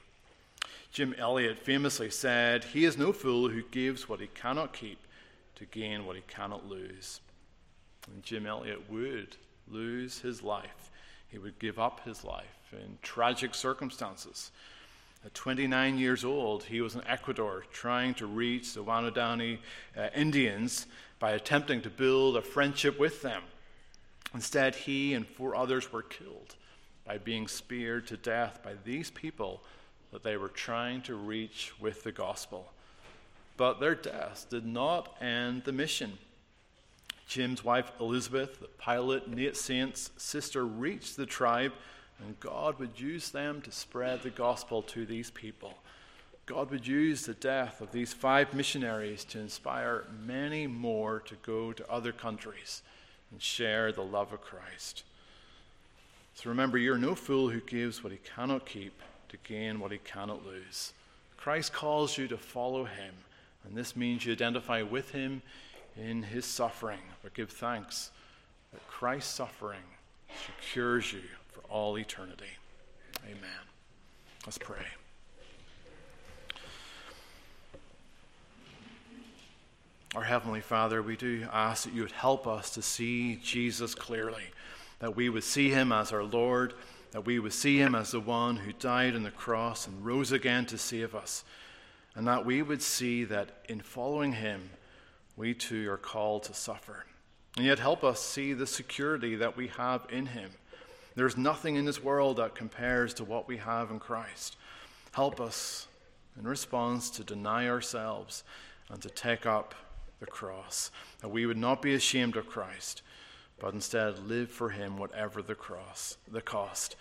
Jim 0.92 1.14
Elliot 1.18 1.58
famously 1.58 2.10
said, 2.10 2.62
He 2.64 2.84
is 2.84 2.96
no 2.96 3.12
fool 3.12 3.48
who 3.48 3.62
gives 3.70 4.08
what 4.08 4.20
he 4.20 4.28
cannot 4.28 4.72
keep 4.72 4.98
to 5.56 5.64
gain 5.64 6.06
what 6.06 6.16
he 6.16 6.22
cannot 6.28 6.68
lose. 6.68 7.20
And 8.06 8.22
Jim 8.22 8.46
Elliot 8.46 8.90
would 8.90 9.36
lose 9.68 10.20
his 10.20 10.42
life. 10.42 10.81
He 11.32 11.38
would 11.38 11.58
give 11.58 11.78
up 11.78 12.04
his 12.04 12.24
life 12.24 12.44
in 12.72 12.98
tragic 13.00 13.54
circumstances. 13.54 14.50
At 15.24 15.32
29 15.32 15.98
years 15.98 16.26
old, 16.26 16.64
he 16.64 16.82
was 16.82 16.94
in 16.94 17.06
Ecuador 17.06 17.64
trying 17.72 18.12
to 18.14 18.26
reach 18.26 18.74
the 18.74 18.84
Waodani 18.84 19.58
uh, 19.96 20.08
Indians 20.14 20.86
by 21.18 21.32
attempting 21.32 21.80
to 21.82 21.90
build 21.90 22.36
a 22.36 22.42
friendship 22.42 23.00
with 23.00 23.22
them. 23.22 23.42
Instead, 24.34 24.74
he 24.74 25.14
and 25.14 25.26
four 25.26 25.56
others 25.56 25.90
were 25.90 26.02
killed 26.02 26.54
by 27.06 27.16
being 27.16 27.48
speared 27.48 28.06
to 28.08 28.16
death 28.18 28.60
by 28.62 28.74
these 28.84 29.10
people 29.10 29.62
that 30.10 30.22
they 30.22 30.36
were 30.36 30.48
trying 30.48 31.00
to 31.02 31.14
reach 31.14 31.72
with 31.80 32.02
the 32.02 32.12
gospel. 32.12 32.72
But 33.56 33.80
their 33.80 33.94
deaths 33.94 34.44
did 34.44 34.66
not 34.66 35.16
end 35.22 35.64
the 35.64 35.72
mission. 35.72 36.18
Jim's 37.26 37.64
wife 37.64 37.90
Elizabeth, 38.00 38.60
the 38.60 38.66
pilot, 38.66 39.28
Nate 39.28 39.56
sister, 39.56 40.66
reached 40.66 41.16
the 41.16 41.26
tribe, 41.26 41.72
and 42.18 42.38
God 42.40 42.78
would 42.78 43.00
use 43.00 43.30
them 43.30 43.60
to 43.62 43.72
spread 43.72 44.22
the 44.22 44.30
gospel 44.30 44.82
to 44.82 45.06
these 45.06 45.30
people. 45.30 45.74
God 46.46 46.70
would 46.70 46.86
use 46.86 47.24
the 47.24 47.34
death 47.34 47.80
of 47.80 47.92
these 47.92 48.12
five 48.12 48.52
missionaries 48.52 49.24
to 49.26 49.38
inspire 49.38 50.04
many 50.24 50.66
more 50.66 51.20
to 51.20 51.36
go 51.36 51.72
to 51.72 51.90
other 51.90 52.12
countries 52.12 52.82
and 53.30 53.40
share 53.40 53.92
the 53.92 54.02
love 54.02 54.32
of 54.32 54.42
Christ. 54.42 55.04
So 56.34 56.50
remember, 56.50 56.78
you're 56.78 56.98
no 56.98 57.14
fool 57.14 57.50
who 57.50 57.60
gives 57.60 58.02
what 58.02 58.12
he 58.12 58.18
cannot 58.34 58.66
keep 58.66 59.00
to 59.28 59.36
gain 59.44 59.80
what 59.80 59.92
he 59.92 59.98
cannot 59.98 60.44
lose. 60.44 60.92
Christ 61.36 61.72
calls 61.72 62.18
you 62.18 62.28
to 62.28 62.36
follow 62.36 62.84
him, 62.84 63.14
and 63.64 63.76
this 63.76 63.96
means 63.96 64.24
you 64.24 64.32
identify 64.32 64.82
with 64.82 65.10
him 65.10 65.42
in 65.96 66.22
his 66.22 66.44
suffering, 66.44 67.00
but 67.22 67.34
give 67.34 67.50
thanks 67.50 68.10
that 68.72 68.86
Christ's 68.88 69.34
suffering 69.34 69.82
secures 70.46 71.12
you 71.12 71.22
for 71.48 71.60
all 71.68 71.98
eternity. 71.98 72.44
Amen. 73.24 73.66
Let's 74.46 74.58
pray. 74.58 74.86
Our 80.14 80.24
Heavenly 80.24 80.60
Father, 80.60 81.02
we 81.02 81.16
do 81.16 81.46
ask 81.52 81.84
that 81.84 81.94
you 81.94 82.02
would 82.02 82.12
help 82.12 82.46
us 82.46 82.70
to 82.70 82.82
see 82.82 83.36
Jesus 83.36 83.94
clearly 83.94 84.44
that 85.02 85.16
we 85.16 85.28
would 85.28 85.42
see 85.42 85.68
him 85.68 85.90
as 85.90 86.12
our 86.12 86.22
Lord, 86.22 86.74
that 87.10 87.26
we 87.26 87.40
would 87.40 87.52
see 87.52 87.76
him 87.76 87.96
as 87.96 88.12
the 88.12 88.20
one 88.20 88.54
who 88.54 88.72
died 88.72 89.16
on 89.16 89.24
the 89.24 89.32
cross 89.32 89.88
and 89.88 90.06
rose 90.06 90.30
again 90.30 90.64
to 90.66 90.78
save 90.78 91.12
us, 91.12 91.42
and 92.14 92.26
that 92.28 92.46
we 92.46 92.62
would 92.62 92.80
see 92.80 93.24
that 93.24 93.64
in 93.68 93.80
following 93.80 94.34
him, 94.34 94.70
we 95.42 95.54
too 95.54 95.90
are 95.90 95.98
called 95.98 96.44
to 96.44 96.54
suffer. 96.54 97.04
And 97.56 97.66
yet, 97.66 97.80
help 97.80 98.04
us 98.04 98.20
see 98.20 98.52
the 98.52 98.66
security 98.66 99.34
that 99.34 99.56
we 99.56 99.66
have 99.66 100.06
in 100.08 100.26
him. 100.26 100.52
There's 101.16 101.36
nothing 101.36 101.74
in 101.74 101.84
this 101.84 102.00
world 102.00 102.36
that 102.36 102.54
compares 102.54 103.12
to 103.14 103.24
what 103.24 103.48
we 103.48 103.56
have 103.56 103.90
in 103.90 103.98
Christ. 103.98 104.56
Help 105.10 105.40
us 105.40 105.88
in 106.38 106.46
response 106.46 107.10
to 107.10 107.24
deny 107.24 107.68
ourselves 107.68 108.44
and 108.88 109.02
to 109.02 109.10
take 109.10 109.44
up 109.44 109.74
the 110.20 110.26
cross, 110.26 110.92
that 111.20 111.28
we 111.28 111.44
would 111.44 111.58
not 111.58 111.82
be 111.82 111.94
ashamed 111.94 112.36
of 112.36 112.46
Christ 112.46 113.02
but 113.62 113.74
instead 113.74 114.18
live 114.26 114.50
for 114.50 114.70
him 114.70 114.96
whatever 114.96 115.40
the 115.40 115.54
cross 115.54 116.16
the 116.30 116.42
cost 116.42 116.96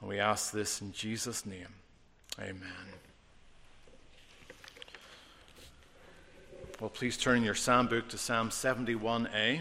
and 0.00 0.08
we 0.08 0.18
ask 0.18 0.50
this 0.50 0.80
in 0.80 0.92
jesus 0.92 1.46
name 1.46 1.74
amen 2.38 3.09
well 6.80 6.88
please 6.88 7.18
turn 7.18 7.42
your 7.42 7.54
psalm 7.54 7.86
book 7.86 8.08
to 8.08 8.16
psalm 8.16 8.48
71a 8.48 9.60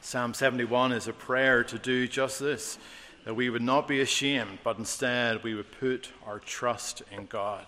psalm 0.00 0.32
71 0.32 0.92
is 0.92 1.06
a 1.06 1.12
prayer 1.12 1.62
to 1.62 1.78
do 1.78 2.08
just 2.08 2.40
this 2.40 2.78
that 3.26 3.34
we 3.34 3.50
would 3.50 3.60
not 3.60 3.86
be 3.86 4.00
ashamed 4.00 4.58
but 4.64 4.78
instead 4.78 5.42
we 5.44 5.54
would 5.54 5.70
put 5.78 6.10
our 6.26 6.38
trust 6.38 7.02
in 7.12 7.26
god. 7.26 7.66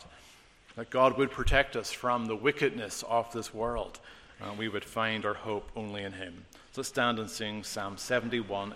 That 0.77 0.91
god 0.91 1.19
would 1.19 1.31
protect 1.31 1.77
us 1.77 1.93
from 1.93 2.27
the 2.27 2.35
wickedness 2.35 3.05
of 3.09 3.31
this 3.33 3.53
world 3.53 4.01
and 4.41 4.59
we 4.59 4.69
would 4.69 4.85
find 4.85 5.25
our 5.25 5.35
hope 5.35 5.69
only 5.77 6.03
in 6.03 6.13
him. 6.13 6.47
Let's 6.77 6.89
stand 6.89 7.19
and 7.19 7.31
sing 7.31 7.63
Psalm 7.63 7.97
71a. 7.97 8.73